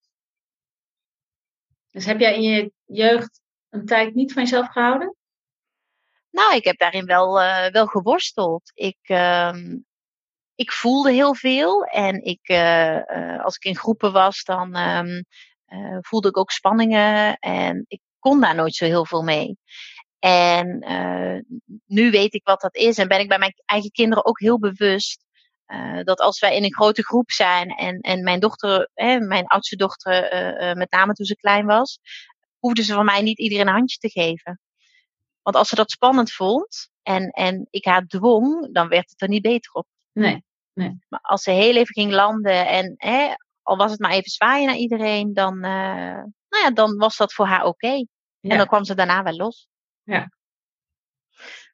Dus 1.93 2.05
heb 2.05 2.19
jij 2.19 2.35
in 2.35 2.41
je 2.41 2.71
jeugd 2.85 3.41
een 3.69 3.85
tijd 3.85 4.15
niet 4.15 4.33
van 4.33 4.43
jezelf 4.43 4.67
gehouden? 4.67 5.15
Nou, 6.29 6.55
ik 6.55 6.63
heb 6.63 6.77
daarin 6.77 7.05
wel, 7.05 7.41
uh, 7.41 7.67
wel 7.67 7.85
geworsteld. 7.85 8.71
Ik, 8.73 8.97
uh, 9.03 9.55
ik 10.55 10.71
voelde 10.71 11.11
heel 11.11 11.35
veel. 11.35 11.83
En 11.83 12.23
ik, 12.23 12.49
uh, 12.49 13.43
als 13.43 13.55
ik 13.55 13.63
in 13.63 13.77
groepen 13.77 14.11
was, 14.11 14.43
dan 14.43 14.75
um, 14.75 15.25
voelde 16.01 16.27
ik 16.27 16.37
ook 16.37 16.51
spanningen. 16.51 17.37
En 17.39 17.85
ik 17.87 18.01
kon 18.19 18.41
daar 18.41 18.55
nooit 18.55 18.75
zo 18.75 18.85
heel 18.85 19.05
veel 19.05 19.23
mee. 19.23 19.57
En 20.19 20.85
nu 21.85 22.11
weet 22.11 22.33
ik 22.33 22.43
wat 22.43 22.61
dat 22.61 22.75
is. 22.75 22.97
En 22.97 23.07
ben 23.07 23.19
ik 23.19 23.27
bij 23.27 23.37
mijn 23.37 23.53
eigen 23.65 23.91
kinderen 23.91 24.25
ook 24.25 24.39
heel 24.39 24.59
bewust. 24.59 25.25
Dat 26.03 26.19
als 26.19 26.39
wij 26.39 26.55
in 26.55 26.63
een 26.63 26.73
grote 26.73 27.03
groep 27.03 27.31
zijn 27.31 27.69
en, 27.69 27.99
en 27.99 28.23
mijn 28.23 28.39
dochter, 28.39 28.89
mijn 29.19 29.47
oudste 29.47 29.75
dochter, 29.75 30.75
met 30.77 30.91
name 30.91 31.13
toen 31.13 31.25
ze 31.25 31.35
klein 31.35 31.65
was, 31.65 31.99
hoefde 32.59 32.83
ze 32.83 32.93
van 32.93 33.05
mij 33.05 33.21
niet 33.21 33.39
iedereen 33.39 33.67
een 33.67 33.73
handje 33.73 33.97
te 33.97 34.09
geven. 34.09 34.59
Want 35.41 35.55
als 35.55 35.67
ze 35.67 35.75
dat 35.75 35.91
spannend 35.91 36.31
vond 36.31 36.89
en, 37.01 37.29
en 37.29 37.67
ik 37.69 37.85
haar 37.85 38.05
dwong, 38.05 38.73
dan 38.73 38.87
werd 38.87 39.09
het 39.09 39.21
er 39.21 39.27
niet 39.27 39.41
beter 39.41 39.71
op. 39.71 39.87
Nee, 40.11 40.43
nee. 40.73 40.99
Maar 41.09 41.19
als 41.21 41.43
ze 41.43 41.51
heel 41.51 41.75
even 41.75 41.93
ging 41.93 42.11
landen 42.11 42.67
en 42.67 42.93
hè, 42.97 43.33
al 43.61 43.77
was 43.77 43.91
het 43.91 43.99
maar 43.99 44.11
even 44.11 44.31
zwaaien 44.31 44.67
naar 44.67 44.75
iedereen, 44.75 45.33
dan, 45.33 45.59
nou 45.59 46.63
ja, 46.63 46.71
dan 46.73 46.97
was 46.97 47.17
dat 47.17 47.33
voor 47.33 47.45
haar 47.45 47.65
oké. 47.65 47.85
Okay. 47.85 48.07
Ja. 48.39 48.49
En 48.49 48.57
dan 48.57 48.67
kwam 48.67 48.83
ze 48.83 48.95
daarna 48.95 49.23
wel 49.23 49.35
los. 49.35 49.67
Ja. 50.03 50.31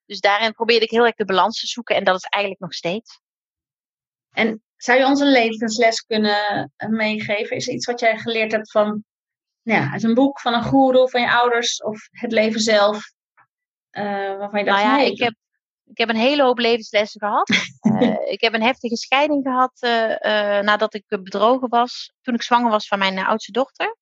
Dus 0.05 0.19
daarin 0.19 0.53
probeerde 0.53 0.85
ik 0.85 0.91
heel 0.91 1.05
erg 1.05 1.15
de 1.15 1.25
balans 1.25 1.59
te 1.59 1.67
zoeken 1.67 1.95
en 1.95 2.03
dat 2.03 2.15
is 2.15 2.23
eigenlijk 2.23 2.63
nog 2.63 2.73
steeds. 2.73 3.21
En 4.31 4.63
zou 4.75 4.99
je 4.99 5.05
ons 5.05 5.19
een 5.19 5.31
levensles 5.31 6.01
kunnen 6.01 6.71
eh, 6.75 6.89
meegeven? 6.89 7.55
Is 7.55 7.67
er 7.67 7.73
iets 7.73 7.85
wat 7.85 7.99
jij 7.99 8.17
geleerd 8.17 8.51
hebt 8.51 8.71
van 8.71 9.03
nou 9.61 9.81
ja, 9.81 9.91
uit 9.91 10.03
een 10.03 10.13
boek, 10.13 10.39
van 10.39 10.53
een 10.53 10.63
goeroe, 10.63 11.09
van 11.09 11.21
je 11.21 11.31
ouders 11.31 11.83
of 11.83 12.07
het 12.11 12.31
leven 12.31 12.59
zelf? 12.59 13.11
Uh, 13.91 14.37
waarvan 14.37 14.59
je 14.59 14.65
dacht, 14.65 14.83
nou 14.83 14.89
ja, 14.89 14.95
nee, 14.95 15.11
ik 15.11 15.19
heb, 15.19 15.33
ik 15.85 15.97
heb 15.97 16.09
een 16.09 16.15
hele 16.15 16.43
hoop 16.43 16.57
levenslessen 16.57 17.19
gehad. 17.19 17.49
uh, 17.81 18.17
ik 18.35 18.41
heb 18.41 18.53
een 18.53 18.61
heftige 18.61 18.97
scheiding 18.97 19.43
gehad 19.43 19.77
uh, 19.79 20.59
nadat 20.59 20.93
ik 20.93 21.03
bedrogen 21.07 21.69
was. 21.69 22.13
Toen 22.21 22.33
ik 22.33 22.41
zwanger 22.41 22.69
was 22.69 22.87
van 22.87 22.99
mijn 22.99 23.19
oudste 23.19 23.51
dochter. 23.51 23.97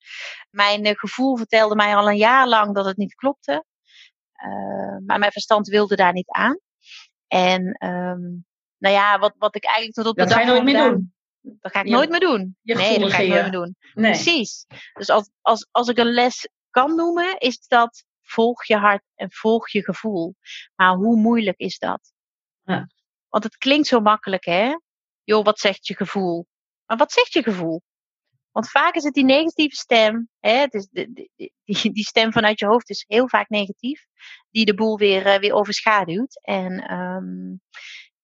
Mijn 0.50 0.98
gevoel 0.98 1.38
vertelde 1.38 1.76
mij 1.76 1.96
al 1.96 2.10
een 2.10 2.18
jaar 2.18 2.48
lang 2.48 2.76
dat 2.76 2.86
het 2.86 2.98
niet 2.98 3.16
klopte. 3.16 3.66
maar 5.06 5.20
mijn 5.20 5.32
verstand 5.32 5.68
wilde 5.68 5.96
daar 5.96 6.13
niet 6.13 6.30
aan. 6.30 6.60
En 7.28 7.86
um, 7.86 8.46
nou 8.78 8.96
ja, 8.96 9.20
wat, 9.20 9.34
wat 9.38 9.56
ik 9.56 9.66
eigenlijk 9.66 9.96
tot 9.96 10.06
op 10.06 10.16
de 10.16 10.22
dat 10.22 10.30
dag 10.30 10.38
ga 10.38 10.46
je 10.46 10.52
nooit 10.52 10.63
meer 10.63 10.90
doen. 10.90 11.13
Dat 11.42 11.72
ga 11.72 11.80
ik 11.80 11.90
nooit 11.90 12.10
meer 12.10 12.20
doen. 12.20 12.58
Nee, 12.62 13.00
dat 13.00 13.12
ga 13.12 13.20
ik 13.20 13.30
nooit 13.30 13.42
meer 13.42 13.52
doen. 13.52 13.76
Nee. 13.94 14.12
Precies. 14.12 14.66
Dus 14.94 15.10
als, 15.10 15.30
als, 15.42 15.68
als 15.72 15.88
ik 15.88 15.98
een 15.98 16.13
les 16.13 16.48
kan 16.70 16.96
noemen, 16.96 17.38
is 17.38 17.68
dat 17.68 18.06
volg 18.22 18.66
je 18.66 18.78
hart 18.78 19.04
en 19.16 19.32
volg 19.32 19.70
je 19.70 19.84
gevoel. 19.84 20.36
Maar 20.76 20.96
hoe 20.96 21.16
moeilijk 21.16 21.58
is 21.58 21.78
dat? 21.78 22.13
Ja. 22.63 22.90
Want 23.30 23.44
het 23.44 23.58
klinkt 23.58 23.88
zo 23.88 24.00
makkelijk, 24.00 24.46
hè? 24.46 24.76
Joh, 25.24 25.44
wat 25.44 25.60
zegt 25.60 25.88
je 25.88 25.96
gevoel? 25.96 26.48
Maar 26.86 26.98
wat 26.98 27.12
zegt 27.12 27.34
je 27.34 27.44
gevoel? 27.44 27.82
Want 28.52 28.70
vaak 28.70 28.96
is 28.96 29.04
het 29.04 29.13
die 29.13 29.26
negatieve 29.26 29.76
stem, 29.76 30.30
hè? 30.40 30.52
Het 30.52 30.74
is 30.74 30.88
de, 30.92 31.13
de, 31.13 31.30
die, 31.63 31.92
die 31.92 32.04
stem 32.04 32.32
vanuit 32.32 32.60
je 32.60 32.66
hoofd 32.66 32.90
is 32.90 33.06
heel 33.08 33.30
vaak 33.30 33.50
negatief, 33.50 34.06
die 34.50 34.66
de 34.66 34.74
boel 34.74 34.98
weer, 34.98 35.26
uh, 35.26 35.40
weer 35.40 35.54
overschaduwt. 35.54 36.40
En 36.42 36.94
um, 36.94 37.62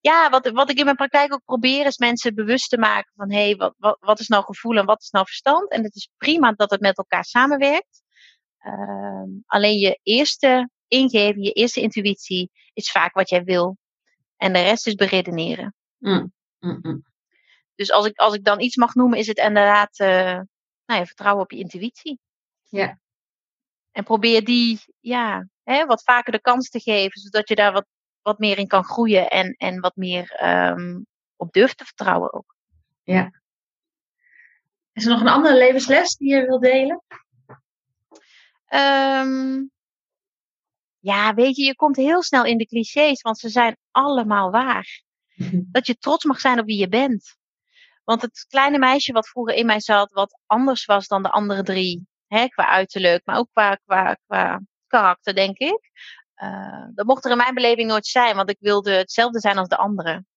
ja, 0.04 0.30
wat, 0.30 0.50
wat 0.50 0.70
ik 0.70 0.78
in 0.78 0.86
mijn 0.86 0.96
praktijk 0.96 1.34
ook 1.34 1.46
probeer 1.46 1.86
is 1.86 1.98
mensen 1.98 2.36
bewust 2.36 2.70
te 2.70 2.78
maken 2.78 3.12
van 3.16 3.32
hé, 3.32 3.44
hey, 3.44 3.56
wat, 3.56 3.74
wat, 3.78 3.98
wat 4.00 4.20
is 4.20 4.28
nou 4.28 4.44
gevoel 4.44 4.78
en 4.78 4.86
wat 4.86 5.02
is 5.02 5.10
nou 5.10 5.26
verstand? 5.26 5.70
En 5.70 5.84
het 5.84 5.96
is 5.96 6.10
prima 6.18 6.52
dat 6.52 6.70
het 6.70 6.82
met 6.82 6.98
elkaar 6.98 7.26
samenwerkt. 7.26 8.02
Uh, 8.66 9.24
alleen 9.46 9.78
je 9.78 10.00
eerste 10.04 10.70
ingeving, 10.88 11.46
je 11.46 11.52
eerste 11.52 11.82
intuïtie 11.82 12.52
is 12.74 12.92
vaak 12.92 13.14
wat 13.14 13.30
jij 13.30 13.44
wil. 13.44 13.78
En 14.38 14.54
de 14.54 14.62
rest 14.62 14.88
is 14.88 14.96
beredeneren. 14.96 15.76
Mm. 15.98 16.34
Mm 16.60 16.80
-mm. 16.82 17.06
Dus 17.76 17.92
als 17.92 18.06
ik, 18.06 18.18
als 18.18 18.34
ik 18.34 18.44
dan 18.44 18.60
iets 18.60 18.76
mag 18.76 18.94
noemen, 18.96 19.20
is 19.20 19.28
het 19.28 19.38
inderdaad 19.38 20.00
uh, 20.00 20.08
nou 20.86 21.00
ja, 21.00 21.06
vertrouwen 21.06 21.44
op 21.44 21.52
je 21.52 21.58
intuïtie. 21.58 22.20
Ja. 22.64 23.00
En 23.92 24.04
probeer 24.04 24.44
die 24.44 24.80
ja, 25.00 25.48
hè, 25.64 25.86
wat 25.86 26.04
vaker 26.04 26.32
de 26.32 26.42
kans 26.42 26.70
te 26.70 26.80
geven, 26.80 27.22
zodat 27.22 27.50
je 27.50 27.56
daar 27.56 27.72
wat, 27.72 27.86
wat 28.24 28.40
meer 28.40 28.58
in 28.58 28.68
kan 28.68 28.84
groeien 28.84 29.30
en, 29.30 29.54
en 29.58 29.80
wat 29.80 29.96
meer 29.96 30.44
um, 30.44 31.06
op 31.36 31.54
durft 31.54 31.78
te 31.78 31.86
vertrouwen 31.86 32.34
ook. 32.34 32.56
Ja. 33.04 33.42
Is 34.94 35.06
er 35.06 35.12
nog 35.12 35.22
een 35.22 35.28
andere 35.28 35.58
levensles 35.58 36.16
die 36.16 36.36
je 36.36 36.46
wilt 36.46 36.62
delen? 36.62 37.04
Um, 38.74 39.72
ja, 41.00 41.34
weet 41.34 41.56
je, 41.56 41.64
je 41.64 41.76
komt 41.76 41.96
heel 41.96 42.24
snel 42.24 42.46
in 42.46 42.58
de 42.58 42.66
clichés, 42.66 43.22
want 43.22 43.38
ze 43.38 43.50
zijn 43.50 43.78
allemaal 43.92 44.52
waar. 44.52 45.04
Dat 45.72 45.88
je 45.88 45.98
trots 45.98 46.24
mag 46.24 46.40
zijn 46.40 46.60
op 46.60 46.66
wie 46.66 46.78
je 46.78 46.88
bent. 46.88 47.36
Want 48.04 48.22
het 48.22 48.46
kleine 48.50 48.78
meisje 48.78 49.12
wat 49.12 49.30
vroeger 49.30 49.56
in 49.56 49.66
mij 49.66 49.80
zat, 49.80 50.12
wat 50.12 50.40
anders 50.46 50.86
was 50.86 51.08
dan 51.08 51.24
de 51.24 51.30
andere 51.30 51.64
drie, 51.64 52.08
hè, 52.28 52.48
qua 52.48 52.68
uiterlijk, 52.68 53.26
maar 53.26 53.38
ook 53.38 53.50
qua, 53.52 53.76
qua, 53.76 54.18
qua 54.26 54.62
karakter, 54.88 55.36
denk 55.36 55.58
ik. 55.58 55.92
Uh, 56.38 56.86
dat 56.94 57.06
mocht 57.06 57.26
er 57.26 57.32
in 57.32 57.38
mijn 57.38 57.54
beleving 57.54 57.90
nooit 57.90 58.06
zijn, 58.06 58.36
want 58.36 58.50
ik 58.50 58.58
wilde 58.60 58.92
hetzelfde 58.92 59.40
zijn 59.40 59.58
als 59.58 59.68
de 59.68 59.78
anderen. 59.78 60.28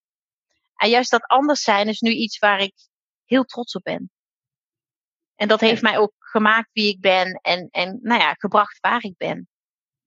En 0.76 0.88
juist 0.88 1.11
dat 1.11 1.26
anders 1.26 1.62
zijn 1.62 1.88
is 1.88 2.00
nu 2.00 2.11
iets 2.11 2.38
waar 2.38 2.61
ik 2.61 2.74
heel 3.24 3.44
trots 3.44 3.74
op 3.74 3.82
ben. 3.82 4.11
En 5.35 5.48
dat 5.48 5.61
heeft 5.61 5.82
mij 5.82 5.98
ook 5.98 6.12
gemaakt 6.18 6.68
wie 6.72 6.88
ik 6.88 7.00
ben 7.00 7.40
en, 7.42 7.68
en 7.70 7.98
nou 8.02 8.20
ja, 8.20 8.32
gebracht 8.32 8.80
waar 8.80 9.04
ik 9.04 9.16
ben. 9.16 9.48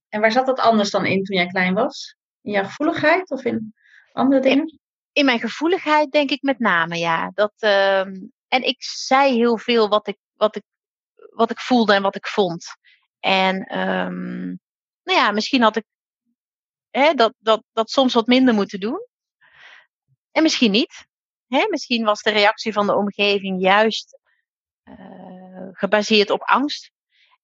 En 0.10 0.22
waar 0.22 0.32
zat 0.32 0.46
dat 0.46 0.60
anders 0.60 0.90
dan 0.90 1.06
in 1.06 1.24
toen 1.24 1.36
jij 1.36 1.48
klein 1.48 1.74
was? 1.74 2.16
In 2.42 2.52
jouw 2.52 2.64
gevoeligheid 2.64 3.32
of 3.32 3.44
in 3.44 3.74
andere 4.12 4.42
dingen? 4.42 4.68
In, 4.68 4.80
in 5.12 5.26
mijn 5.26 5.40
gevoeligheid 5.40 6.12
denk 6.12 6.30
ik 6.30 6.42
met 6.42 6.60
name, 6.60 6.98
ja. 6.98 7.32
Dat, 7.34 7.54
uh, 7.60 8.00
en 8.48 8.64
ik 8.64 8.84
zei 8.84 9.36
heel 9.36 9.58
veel 9.58 9.88
wat 9.88 10.08
ik, 10.08 10.18
wat, 10.34 10.56
ik, 10.56 10.64
wat 11.16 11.52
ik 11.52 11.60
voelde 11.60 11.94
en 11.94 12.02
wat 12.02 12.16
ik 12.16 12.28
vond. 12.28 12.66
En 13.20 13.80
um, 13.80 14.60
nou 15.10 15.22
ja, 15.22 15.32
misschien 15.32 15.62
had 15.62 15.76
ik 15.76 15.86
hè, 16.90 17.14
dat, 17.14 17.34
dat, 17.38 17.64
dat 17.72 17.90
soms 17.90 18.14
wat 18.14 18.28
minder 18.28 18.54
moeten 18.54 18.80
doen. 18.80 19.08
En 20.32 20.44
misschien 20.44 20.72
niet. 20.72 21.08
Hè? 21.48 21.68
Misschien 21.70 22.06
was 22.06 22.22
de 22.22 22.30
reactie 22.30 22.74
van 22.74 22.88
de 22.88 22.96
omgeving 22.96 23.62
juist 23.62 24.20
uh, 24.84 25.68
gebaseerd 25.72 26.30
op 26.30 26.42
angst. 26.42 26.92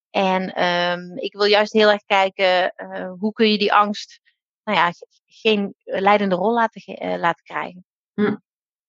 En 0.09 0.63
um, 0.63 1.17
ik 1.17 1.33
wil 1.33 1.45
juist 1.45 1.73
heel 1.73 1.89
erg 1.89 2.03
kijken 2.05 2.73
uh, 2.77 3.11
hoe 3.19 3.33
kun 3.33 3.51
je 3.51 3.57
die 3.57 3.73
angst 3.73 4.19
nou 4.63 4.77
ja, 4.77 4.91
geen 5.25 5.75
leidende 5.83 6.35
rol 6.35 6.53
laten, 6.53 7.05
uh, 7.05 7.19
laten 7.19 7.43
krijgen. 7.43 7.85
Hm. 8.13 8.35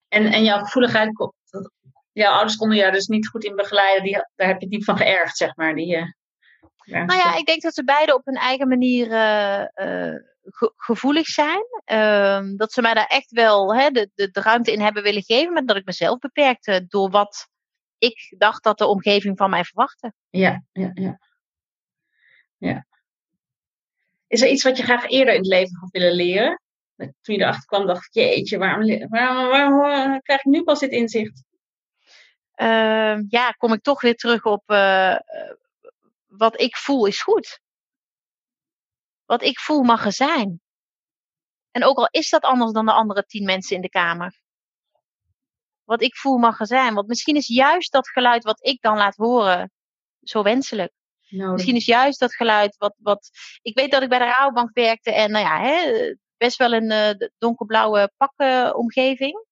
En, 0.08 0.26
en 0.26 0.44
jouw 0.44 0.58
gevoeligheid, 0.58 1.32
jouw 2.12 2.32
ouders 2.32 2.56
konden 2.56 2.76
jou 2.76 2.92
dus 2.92 3.06
niet 3.06 3.28
goed 3.28 3.44
in 3.44 3.56
begeleiden, 3.56 4.02
die, 4.02 4.26
daar 4.34 4.48
heb 4.48 4.60
je 4.60 4.68
diep 4.68 4.84
van 4.84 4.96
geërfd, 4.96 5.36
zeg 5.36 5.56
maar. 5.56 5.74
Die, 5.74 6.14
ja, 6.86 7.04
nou 7.04 7.18
ja, 7.18 7.36
ik 7.36 7.46
denk 7.46 7.62
dat 7.62 7.74
ze 7.74 7.84
beide 7.84 8.14
op 8.14 8.24
hun 8.24 8.34
eigen 8.34 8.68
manier 8.68 9.06
ge 10.42 10.72
gevoelig 10.76 11.26
zijn. 11.26 11.64
Uh, 11.92 12.56
dat 12.56 12.72
ze 12.72 12.82
mij 12.82 12.94
daar 12.94 13.06
echt 13.06 13.30
wel 13.30 13.74
hè, 13.74 13.90
de, 13.90 14.10
de, 14.14 14.30
de 14.30 14.40
ruimte 14.40 14.72
in 14.72 14.80
hebben 14.80 15.02
willen 15.02 15.22
geven, 15.22 15.52
maar 15.52 15.64
dat 15.64 15.76
ik 15.76 15.84
mezelf 15.84 16.18
beperkte 16.18 16.86
door 16.88 17.10
wat 17.10 17.48
ik 17.98 18.34
dacht 18.38 18.62
dat 18.62 18.78
de 18.78 18.86
omgeving 18.86 19.36
van 19.38 19.50
mij 19.50 19.64
verwachtte. 19.64 20.12
Ja, 20.30 20.62
ja, 20.72 20.90
ja. 20.94 21.18
ja. 22.56 22.86
Is 24.26 24.42
er 24.42 24.48
iets 24.48 24.62
wat 24.62 24.76
je 24.76 24.82
graag 24.82 25.08
eerder 25.08 25.34
in 25.34 25.40
het 25.40 25.48
leven 25.48 25.78
had 25.80 25.90
willen 25.90 26.12
leren? 26.12 26.60
Toen 26.96 27.34
je 27.34 27.40
erachter 27.40 27.66
kwam, 27.66 27.86
dacht 27.86 28.06
ik, 28.06 28.14
jeetje, 28.14 28.58
waarom, 28.58 29.08
waarom, 29.08 29.48
waarom 29.48 30.20
krijg 30.22 30.40
ik 30.40 30.44
nu 30.44 30.62
pas 30.62 30.80
dit 30.80 30.90
inzicht? 30.90 31.44
Uh, 32.56 33.18
ja, 33.28 33.50
kom 33.50 33.72
ik 33.72 33.82
toch 33.82 34.00
weer 34.00 34.14
terug 34.14 34.44
op 34.44 34.62
uh, 34.66 35.16
wat 36.36 36.60
ik 36.60 36.76
voel 36.76 37.06
is 37.06 37.22
goed. 37.22 37.60
Wat 39.24 39.42
ik 39.42 39.60
voel 39.60 39.82
mag 39.82 40.04
er 40.04 40.12
zijn. 40.12 40.60
En 41.70 41.84
ook 41.84 41.96
al 41.96 42.08
is 42.10 42.30
dat 42.30 42.42
anders 42.42 42.72
dan 42.72 42.86
de 42.86 42.92
andere 42.92 43.24
tien 43.24 43.44
mensen 43.44 43.76
in 43.76 43.82
de 43.82 43.88
kamer 43.88 44.44
wat 45.86 46.02
ik 46.02 46.16
voel 46.16 46.36
mag 46.36 46.60
er 46.60 46.66
zijn. 46.66 46.94
Want 46.94 47.08
misschien 47.08 47.36
is 47.36 47.46
juist 47.46 47.92
dat 47.92 48.08
geluid 48.08 48.44
wat 48.44 48.66
ik 48.66 48.80
dan 48.80 48.96
laat 48.96 49.16
horen 49.16 49.70
zo 50.22 50.42
wenselijk. 50.42 50.92
Misschien 51.28 51.74
is 51.74 51.84
juist 51.84 52.18
dat 52.18 52.34
geluid 52.34 52.76
wat, 52.76 52.94
wat. 52.98 53.30
Ik 53.62 53.78
weet 53.78 53.90
dat 53.90 54.02
ik 54.02 54.08
bij 54.08 54.18
de 54.18 54.24
rouwbank 54.24 54.70
werkte 54.72 55.12
en 55.12 55.30
nou 55.30 55.44
ja, 55.44 55.60
hè, 55.60 56.14
best 56.36 56.56
wel 56.56 56.72
een 56.72 56.90
uh, 56.90 57.28
donkerblauwe 57.38 58.12
pakomgeving. 58.16 59.44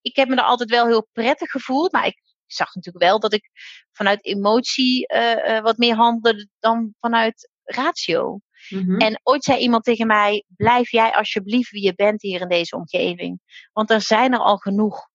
ik 0.00 0.16
heb 0.16 0.28
me 0.28 0.36
er 0.36 0.42
altijd 0.42 0.70
wel 0.70 0.86
heel 0.86 1.08
prettig 1.12 1.50
gevoeld, 1.50 1.92
maar 1.92 2.06
ik 2.06 2.20
zag 2.54 2.74
natuurlijk 2.74 3.04
wel 3.04 3.20
dat 3.20 3.32
ik 3.32 3.50
vanuit 3.92 4.24
emotie 4.24 5.14
uh, 5.14 5.36
uh, 5.36 5.60
wat 5.60 5.76
meer 5.76 5.94
handelde 5.94 6.48
dan 6.58 6.94
vanuit 6.98 7.50
ratio. 7.64 8.40
Mhm. 8.68 8.96
En 8.96 9.20
ooit 9.22 9.44
zei 9.44 9.58
iemand 9.58 9.84
tegen 9.84 10.06
mij: 10.06 10.44
blijf 10.56 10.90
jij 10.90 11.12
alsjeblieft 11.14 11.70
wie 11.70 11.84
je 11.84 11.94
bent 11.94 12.22
hier 12.22 12.40
in 12.40 12.48
deze 12.48 12.76
omgeving. 12.76 13.40
Want 13.72 13.90
er 13.90 14.00
zijn 14.00 14.32
er 14.32 14.38
al 14.38 14.56
genoeg 14.56 15.08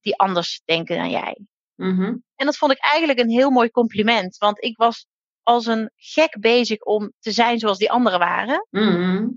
die 0.00 0.16
anders 0.16 0.62
denken 0.64 0.96
dan 0.96 1.10
jij. 1.10 1.38
Mhm. 1.74 2.16
En 2.34 2.46
dat 2.46 2.56
vond 2.56 2.72
ik 2.72 2.78
eigenlijk 2.78 3.18
een 3.18 3.30
heel 3.30 3.50
mooi 3.50 3.70
compliment. 3.70 4.36
Want 4.36 4.64
ik 4.64 4.76
was 4.76 5.06
als 5.42 5.66
een 5.66 5.90
gek 5.96 6.40
bezig 6.40 6.80
om 6.80 7.12
te 7.18 7.30
zijn 7.30 7.58
zoals 7.58 7.78
die 7.78 7.90
anderen 7.90 8.18
waren. 8.18 8.66
Mhm. 8.70 9.28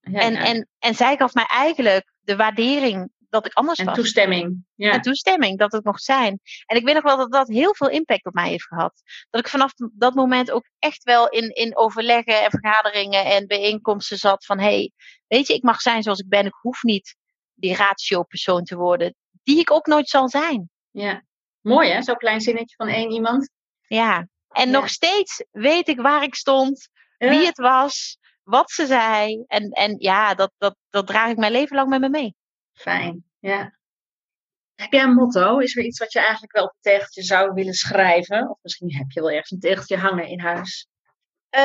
Ja, 0.00 0.20
en, 0.20 0.36
En, 0.36 0.68
en 0.78 0.94
zij 0.94 1.16
gaf 1.16 1.34
mij 1.34 1.46
eigenlijk 1.46 2.12
de 2.20 2.36
waardering 2.36 3.10
dat 3.28 3.46
ik 3.46 3.52
anders 3.52 3.78
en 3.78 3.84
was. 3.84 3.94
toestemming. 3.94 4.64
Ja. 4.74 4.92
En 4.92 5.00
toestemming 5.00 5.58
dat 5.58 5.72
het 5.72 5.84
mocht 5.84 6.02
zijn. 6.02 6.40
En 6.66 6.76
ik 6.76 6.84
weet 6.84 6.94
nog 6.94 7.02
wel 7.02 7.16
dat 7.16 7.32
dat 7.32 7.48
heel 7.48 7.74
veel 7.74 7.88
impact 7.88 8.26
op 8.26 8.34
mij 8.34 8.48
heeft 8.48 8.66
gehad. 8.66 9.02
Dat 9.30 9.40
ik 9.40 9.48
vanaf 9.48 9.72
dat 9.92 10.14
moment 10.14 10.50
ook 10.50 10.68
echt 10.78 11.02
wel 11.04 11.28
in, 11.28 11.54
in 11.54 11.76
overleggen 11.76 12.42
en 12.42 12.50
vergaderingen 12.50 13.24
en 13.24 13.46
bijeenkomsten 13.46 14.18
zat 14.18 14.44
van... 14.44 14.58
hé, 14.58 14.64
hey, 14.64 14.92
weet 15.26 15.46
je, 15.46 15.54
ik 15.54 15.62
mag 15.62 15.80
zijn 15.80 16.02
zoals 16.02 16.18
ik 16.18 16.28
ben. 16.28 16.46
Ik 16.46 16.58
hoef 16.60 16.82
niet 16.82 17.16
die 17.54 17.74
ratio-persoon 17.74 18.64
te 18.64 18.76
worden. 18.76 19.14
Die 19.42 19.58
ik 19.58 19.70
ook 19.70 19.86
nooit 19.86 20.08
zal 20.08 20.28
zijn. 20.28 20.70
Ja, 20.90 21.22
mooi 21.60 21.90
hè? 21.90 22.02
Zo'n 22.02 22.16
klein 22.16 22.40
zinnetje 22.40 22.74
van 22.76 22.88
één 22.88 23.10
iemand. 23.10 23.50
Ja, 23.86 24.28
en 24.48 24.70
nog 24.70 24.88
steeds 24.88 25.44
weet 25.50 25.88
ik 25.88 26.00
waar 26.00 26.22
ik 26.22 26.34
stond, 26.34 26.88
wie 27.18 27.46
het 27.46 27.58
was, 27.58 28.18
wat 28.42 28.70
ze 28.70 28.86
zei. 28.86 29.44
En, 29.46 29.70
en 29.70 29.96
ja, 29.98 30.34
dat, 30.34 30.52
dat, 30.58 30.76
dat 30.90 31.06
draag 31.06 31.30
ik 31.30 31.36
mijn 31.36 31.52
leven 31.52 31.76
lang 31.76 31.88
met 31.88 32.00
me 32.00 32.08
mee. 32.08 32.34
Fijn, 32.76 33.24
ja. 33.38 33.74
Heb 34.74 34.92
jij 34.92 35.02
een 35.02 35.14
motto? 35.14 35.58
Is 35.58 35.76
er 35.76 35.84
iets 35.84 35.98
wat 35.98 36.12
je 36.12 36.18
eigenlijk 36.18 36.52
wel 36.52 36.64
op 36.64 36.70
een 36.70 36.92
tegeltje 36.92 37.22
zou 37.22 37.52
willen 37.52 37.74
schrijven? 37.74 38.50
Of 38.50 38.58
misschien 38.62 38.94
heb 38.94 39.10
je 39.10 39.20
wel 39.20 39.30
ergens 39.30 39.50
een 39.50 39.60
tegeltje 39.60 39.96
hangen 39.96 40.26
in 40.26 40.40
huis? 40.40 40.88
Uh, 41.50 41.62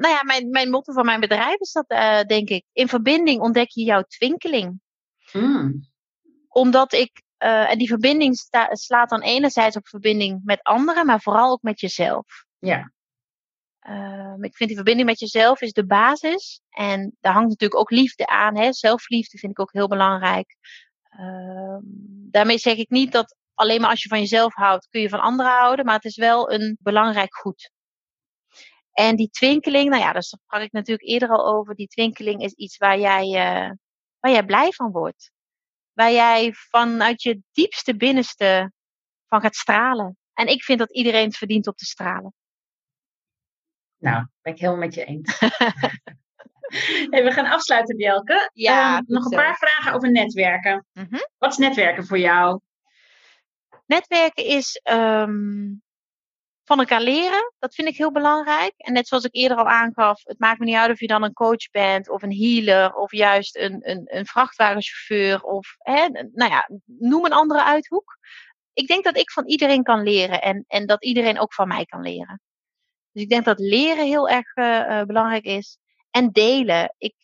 nou 0.00 0.08
ja, 0.08 0.22
mijn, 0.22 0.50
mijn 0.50 0.70
motto 0.70 0.92
van 0.92 1.04
mijn 1.04 1.20
bedrijf 1.20 1.58
is 1.58 1.72
dat, 1.72 1.84
uh, 1.88 2.20
denk 2.20 2.48
ik. 2.48 2.64
In 2.72 2.88
verbinding 2.88 3.40
ontdek 3.40 3.70
je 3.70 3.84
jouw 3.84 4.02
twinkeling. 4.02 4.80
Mm. 5.32 5.88
Omdat 6.48 6.92
ik, 6.92 7.22
uh, 7.38 7.70
en 7.70 7.78
die 7.78 7.88
verbinding 7.88 8.36
sta, 8.36 8.74
slaat 8.74 9.08
dan 9.08 9.22
enerzijds 9.22 9.76
op 9.76 9.88
verbinding 9.88 10.40
met 10.44 10.62
anderen, 10.62 11.06
maar 11.06 11.20
vooral 11.20 11.50
ook 11.50 11.62
met 11.62 11.80
jezelf. 11.80 12.26
Ja. 12.58 12.92
Ehm, 13.84 14.44
ik 14.44 14.56
vind 14.56 14.68
die 14.68 14.76
verbinding 14.76 15.08
met 15.08 15.18
jezelf 15.18 15.60
is 15.60 15.72
de 15.72 15.86
basis. 15.86 16.60
En 16.70 17.16
daar 17.20 17.32
hangt 17.32 17.48
natuurlijk 17.48 17.80
ook 17.80 17.90
liefde 17.90 18.26
aan. 18.26 18.56
Hè? 18.56 18.72
Zelfliefde 18.72 19.38
vind 19.38 19.52
ik 19.52 19.60
ook 19.60 19.72
heel 19.72 19.88
belangrijk. 19.88 20.56
Uh, 21.20 21.78
daarmee 22.30 22.58
zeg 22.58 22.76
ik 22.76 22.90
niet 22.90 23.12
dat 23.12 23.36
alleen 23.54 23.80
maar 23.80 23.90
als 23.90 24.02
je 24.02 24.08
van 24.08 24.18
jezelf 24.18 24.54
houdt, 24.54 24.88
kun 24.88 25.00
je 25.00 25.08
van 25.08 25.20
anderen 25.20 25.52
houden. 25.52 25.84
Maar 25.84 25.94
het 25.94 26.04
is 26.04 26.16
wel 26.16 26.52
een 26.52 26.76
belangrijk 26.80 27.34
goed. 27.34 27.70
En 28.92 29.16
die 29.16 29.30
twinkeling, 29.30 29.90
nou 29.90 30.02
ja, 30.02 30.12
daar 30.12 30.22
sprak 30.22 30.62
ik 30.62 30.72
natuurlijk 30.72 31.08
eerder 31.08 31.28
al 31.28 31.46
over. 31.46 31.74
Die 31.74 31.88
twinkeling 31.88 32.42
is 32.42 32.52
iets 32.52 32.76
waar 32.76 32.98
jij, 32.98 33.26
uh, 33.26 33.70
waar 34.20 34.32
jij 34.32 34.44
blij 34.44 34.72
van 34.72 34.90
wordt. 34.90 35.30
Waar 35.92 36.12
jij 36.12 36.52
vanuit 36.52 37.22
je 37.22 37.42
diepste 37.52 37.96
binnenste 37.96 38.72
van 39.26 39.40
gaat 39.40 39.56
stralen. 39.56 40.16
En 40.32 40.46
ik 40.46 40.62
vind 40.62 40.78
dat 40.78 40.92
iedereen 40.92 41.26
het 41.26 41.36
verdient 41.36 41.66
om 41.66 41.74
te 41.74 41.84
stralen. 41.84 42.34
Nou, 44.04 44.26
ben 44.42 44.52
ik 44.52 44.58
helemaal 44.58 44.80
met 44.80 44.94
je 44.94 45.04
eens. 45.04 45.38
we 47.26 47.30
gaan 47.32 47.46
afsluiten, 47.46 47.96
Bjelke. 47.96 48.50
Ja, 48.52 48.96
um, 48.96 49.04
nog 49.06 49.24
een 49.24 49.36
paar 49.36 49.56
vragen 49.56 49.92
over 49.92 50.10
netwerken. 50.10 50.86
Mhm. 50.92 51.18
Wat 51.38 51.50
is 51.50 51.56
netwerken 51.56 52.06
voor 52.06 52.18
jou? 52.18 52.60
Netwerken 53.86 54.44
is 54.44 54.80
um, 54.90 55.82
van 56.64 56.78
elkaar 56.78 57.00
leren. 57.00 57.52
Dat 57.58 57.74
vind 57.74 57.88
ik 57.88 57.96
heel 57.96 58.12
belangrijk. 58.12 58.72
En 58.76 58.92
net 58.92 59.08
zoals 59.08 59.24
ik 59.24 59.34
eerder 59.34 59.56
al 59.56 59.68
aangaf, 59.68 60.20
het 60.24 60.38
maakt 60.38 60.58
me 60.58 60.64
niet 60.64 60.76
uit 60.76 60.90
of 60.90 61.00
je 61.00 61.06
dan 61.06 61.22
een 61.22 61.32
coach 61.32 61.70
bent, 61.70 62.08
of 62.08 62.22
een 62.22 62.36
healer, 62.36 62.94
of 62.94 63.12
juist 63.12 63.56
een, 63.56 63.90
een, 63.90 64.02
een 64.04 64.26
vrachtwagenchauffeur, 64.26 65.42
of 65.42 65.74
hè, 65.78 66.08
nou 66.32 66.50
ja, 66.50 66.68
noem 66.84 67.24
een 67.24 67.32
andere 67.32 67.64
uithoek. 67.64 68.18
Ik 68.72 68.86
denk 68.86 69.04
dat 69.04 69.16
ik 69.16 69.30
van 69.30 69.46
iedereen 69.46 69.82
kan 69.82 70.02
leren 70.02 70.42
en, 70.42 70.64
en 70.68 70.86
dat 70.86 71.04
iedereen 71.04 71.38
ook 71.38 71.54
van 71.54 71.68
mij 71.68 71.84
kan 71.84 72.00
leren. 72.00 72.40
Dus 73.14 73.22
ik 73.22 73.28
denk 73.28 73.44
dat 73.44 73.58
leren 73.58 74.06
heel 74.06 74.28
erg 74.28 74.56
uh, 74.56 75.02
belangrijk 75.02 75.44
is. 75.44 75.78
En 76.10 76.30
delen. 76.30 76.94
Ik, 76.98 77.14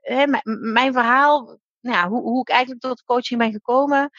hè, 0.00 0.24
mijn 0.72 0.92
verhaal, 0.92 1.58
nou 1.80 1.96
ja, 1.96 2.08
hoe, 2.08 2.22
hoe 2.22 2.40
ik 2.40 2.48
eigenlijk 2.48 2.80
tot 2.80 3.02
coaching 3.02 3.40
ben 3.40 3.52
gekomen, 3.52 4.10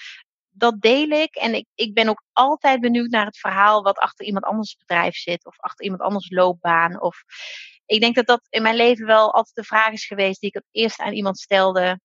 dat 0.49 0.81
deel 0.81 1.09
ik. 1.09 1.35
En 1.35 1.55
ik, 1.55 1.67
ik 1.75 1.93
ben 1.93 2.09
ook 2.09 2.23
altijd 2.31 2.81
benieuwd 2.81 3.09
naar 3.09 3.25
het 3.25 3.37
verhaal 3.37 3.83
wat 3.83 3.97
achter 3.97 4.25
iemand 4.25 4.45
anders 4.45 4.77
bedrijf 4.77 5.15
zit. 5.15 5.45
Of 5.45 5.59
achter 5.59 5.83
iemand 5.83 6.01
anders 6.01 6.29
loopbaan. 6.29 7.01
Of 7.01 7.23
ik 7.85 8.01
denk 8.01 8.15
dat 8.15 8.25
dat 8.25 8.47
in 8.49 8.61
mijn 8.61 8.75
leven 8.75 9.05
wel 9.05 9.33
altijd 9.33 9.55
de 9.55 9.63
vraag 9.63 9.91
is 9.91 10.05
geweest 10.05 10.39
die 10.39 10.49
ik 10.49 10.55
het 10.55 10.67
eerst 10.71 10.99
aan 10.99 11.13
iemand 11.13 11.39
stelde. 11.39 11.99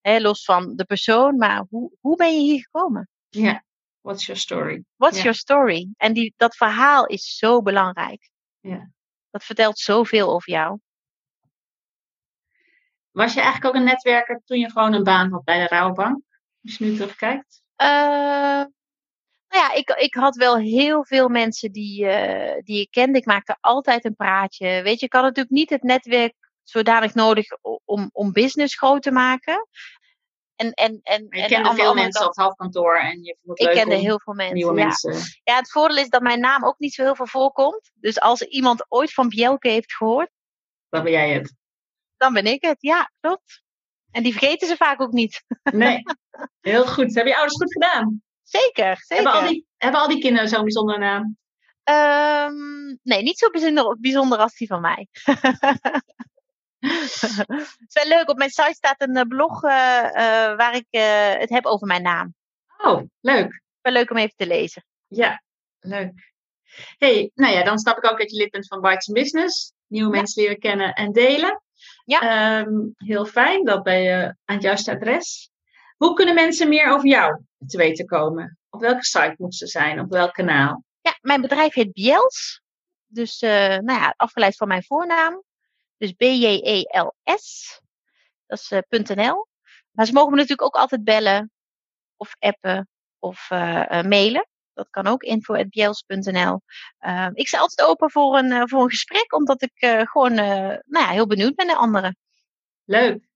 Hè, 0.00 0.20
los 0.20 0.44
van 0.44 0.76
de 0.76 0.84
persoon, 0.84 1.36
maar 1.36 1.64
hoe, 1.68 1.92
hoe 2.00 2.16
ben 2.16 2.34
je 2.34 2.40
hier 2.40 2.60
gekomen? 2.62 3.08
Ja, 3.28 3.64
what's 4.00 4.26
your 4.26 4.40
story? 4.40 4.84
What's 4.96 5.22
your 5.22 5.36
story? 5.36 5.88
En 5.96 6.12
die, 6.12 6.34
dat 6.36 6.56
verhaal 6.56 7.06
is 7.06 7.36
zo 7.36 7.62
belangrijk. 7.62 8.32
Ja. 8.68 8.90
Dat 9.30 9.44
vertelt 9.44 9.78
zoveel 9.78 10.32
over 10.32 10.52
jou. 10.52 10.78
Was 13.10 13.34
je 13.34 13.40
eigenlijk 13.40 13.74
ook 13.74 13.80
een 13.80 13.86
netwerker 13.86 14.40
toen 14.44 14.58
je 14.58 14.70
gewoon 14.70 14.92
een 14.92 15.04
baan 15.04 15.30
had 15.30 15.44
bij 15.44 15.58
de 15.58 15.66
Rouwbank? 15.66 16.22
Als 16.62 16.76
je 16.76 16.84
nu 16.84 16.96
terugkijkt. 16.96 17.62
Uh, 17.76 17.86
nou 19.48 19.62
ja, 19.62 19.72
ik, 19.72 19.88
ik 19.90 20.14
had 20.14 20.36
wel 20.36 20.56
heel 20.56 21.04
veel 21.04 21.28
mensen 21.28 21.72
die, 21.72 22.04
uh, 22.04 22.62
die 22.62 22.80
ik 22.80 22.90
kende. 22.90 23.18
Ik 23.18 23.26
maakte 23.26 23.56
altijd 23.60 24.04
een 24.04 24.16
praatje. 24.16 24.82
Weet 24.82 25.00
je, 25.00 25.06
ik 25.06 25.12
had 25.12 25.22
natuurlijk 25.22 25.54
niet 25.54 25.70
het 25.70 25.82
netwerk 25.82 26.34
zodanig 26.62 27.14
nodig 27.14 27.46
om, 27.84 28.10
om 28.12 28.32
business 28.32 28.76
groot 28.76 29.02
te 29.02 29.12
maken. 29.12 29.68
En, 30.56 30.72
en, 30.72 31.00
en, 31.02 31.26
je 31.30 31.46
kende 31.46 31.74
veel 31.74 31.94
mensen 31.94 32.20
op 32.20 32.28
het 32.28 32.36
halfkantoor 32.36 32.96
en 32.96 33.22
je 33.22 33.36
vond 33.44 33.58
het 33.58 33.68
Ik 33.68 33.74
kende 33.74 33.94
heel 33.94 34.20
veel 34.20 34.34
mensen, 34.34 34.56
nieuwe 34.56 34.78
ja. 34.78 34.84
mensen. 34.84 35.12
Ja, 35.44 35.56
het 35.56 35.70
voordeel 35.70 35.96
is 35.96 36.08
dat 36.08 36.22
mijn 36.22 36.40
naam 36.40 36.64
ook 36.64 36.78
niet 36.78 36.94
zo 36.94 37.02
heel 37.02 37.14
veel 37.14 37.26
voorkomt. 37.26 37.90
Dus 37.94 38.20
als 38.20 38.42
iemand 38.42 38.84
ooit 38.88 39.12
van 39.12 39.28
Bjelke 39.28 39.68
heeft 39.68 39.94
gehoord... 39.94 40.30
Dan 40.88 41.02
ben 41.02 41.12
jij 41.12 41.32
het. 41.32 41.54
Dan 42.16 42.32
ben 42.32 42.46
ik 42.46 42.62
het, 42.62 42.76
ja, 42.78 43.10
klopt. 43.20 43.62
En 44.10 44.22
die 44.22 44.32
vergeten 44.32 44.68
ze 44.68 44.76
vaak 44.76 45.00
ook 45.00 45.12
niet. 45.12 45.44
Nee, 45.62 46.02
heel 46.60 46.86
goed. 46.86 47.14
Hebben 47.14 47.32
je 47.32 47.38
ouders 47.38 47.56
goed 47.56 47.72
gedaan? 47.72 48.22
Zeker, 48.42 48.96
zeker. 48.96 49.24
Hebben 49.24 49.32
al 49.32 49.48
die, 49.48 49.66
hebben 49.76 50.00
al 50.00 50.08
die 50.08 50.20
kinderen 50.20 50.48
zo'n 50.48 50.62
bijzondere 50.62 50.98
naam? 50.98 51.36
Um, 51.90 52.98
nee, 53.02 53.22
niet 53.22 53.38
zo 53.38 53.50
bijzonder, 53.50 53.96
bijzonder 54.00 54.38
als 54.38 54.56
die 54.56 54.68
van 54.68 54.80
mij. 54.80 55.08
het 56.84 57.84
is 57.86 57.94
wel 58.02 58.18
leuk. 58.18 58.28
Op 58.28 58.36
mijn 58.36 58.50
site 58.50 58.74
staat 58.74 59.00
een 59.00 59.16
eh, 59.16 59.26
blog 59.28 59.62
uh, 59.62 59.70
uh, 59.70 60.10
waar 60.56 60.74
ik 60.74 60.86
het 61.40 61.50
heb 61.50 61.66
over 61.66 61.86
mijn 61.86 62.02
naam. 62.02 62.34
Oh, 62.78 63.02
leuk. 63.20 63.62
Wel 63.80 63.92
leuk 63.92 64.10
om 64.10 64.16
even 64.16 64.36
te 64.36 64.46
lezen. 64.46 64.84
Ja, 65.06 65.42
leuk. 65.80 66.32
hey, 66.98 67.30
nou 67.34 67.54
ja, 67.54 67.64
dan 67.64 67.78
snap 67.78 67.96
ik 67.96 68.10
ook 68.10 68.18
dat 68.18 68.30
je 68.30 68.36
lid 68.36 68.50
bent 68.50 68.66
van 68.66 68.80
Bites 68.80 69.06
Business. 69.06 69.72
Nieuwe 69.86 70.10
mensen 70.10 70.42
leren 70.42 70.58
kennen 70.58 70.92
en 70.92 71.12
delen. 71.12 71.62
Ja. 72.04 72.58
Um, 72.60 72.94
heel 72.96 73.26
fijn, 73.26 73.64
dat 73.64 73.82
ben 73.82 74.02
je 74.02 74.36
aan 74.44 74.54
het 74.54 74.62
juiste 74.62 74.94
adres. 74.94 75.50
Hoe 75.96 76.14
kunnen 76.14 76.34
mensen 76.34 76.68
meer 76.68 76.92
over 76.92 77.08
jou 77.08 77.42
te 77.66 77.76
weten 77.76 78.06
komen? 78.06 78.58
Op 78.70 78.80
welke 78.80 79.04
site 79.04 79.34
moeten 79.36 79.58
ze 79.58 79.66
zijn? 79.66 80.00
Op 80.00 80.10
welk 80.10 80.32
kanaal? 80.32 80.84
Ja, 81.00 81.18
mijn 81.20 81.40
bedrijf 81.40 81.74
heet 81.74 81.92
Biels. 81.92 82.62
Dus 83.06 83.40
nou 83.40 83.92
ja, 83.92 84.14
afgeleid 84.16 84.56
van 84.56 84.68
mijn 84.68 84.84
voornaam. 84.84 85.42
Dus 85.96 86.12
B-J-E-L-S. 86.12 87.80
Dat 88.46 88.58
is 88.58 88.70
uh, 88.70 89.16
.nl. 89.16 89.46
Maar 89.90 90.06
ze 90.06 90.12
mogen 90.12 90.30
me 90.30 90.36
natuurlijk 90.36 90.62
ook 90.62 90.80
altijd 90.80 91.04
bellen 91.04 91.50
of 92.16 92.34
appen 92.38 92.88
of 93.18 93.50
uh, 93.50 94.02
mailen. 94.02 94.48
Dat 94.72 94.90
kan 94.90 95.06
ook, 95.06 95.22
info.bjels.nl. 95.22 96.60
Uh, 97.00 97.28
ik 97.32 97.48
sta 97.48 97.58
altijd 97.58 97.88
open 97.88 98.10
voor 98.10 98.38
een, 98.38 98.68
voor 98.68 98.82
een 98.82 98.90
gesprek, 98.90 99.34
omdat 99.34 99.62
ik 99.62 100.06
gewoon 100.08 100.34
nou 100.34 100.82
ja, 100.86 101.08
heel 101.08 101.26
benieuwd 101.26 101.54
ben 101.54 101.66
naar 101.66 101.76
anderen. 101.76 102.16
Leuk. 102.84 103.28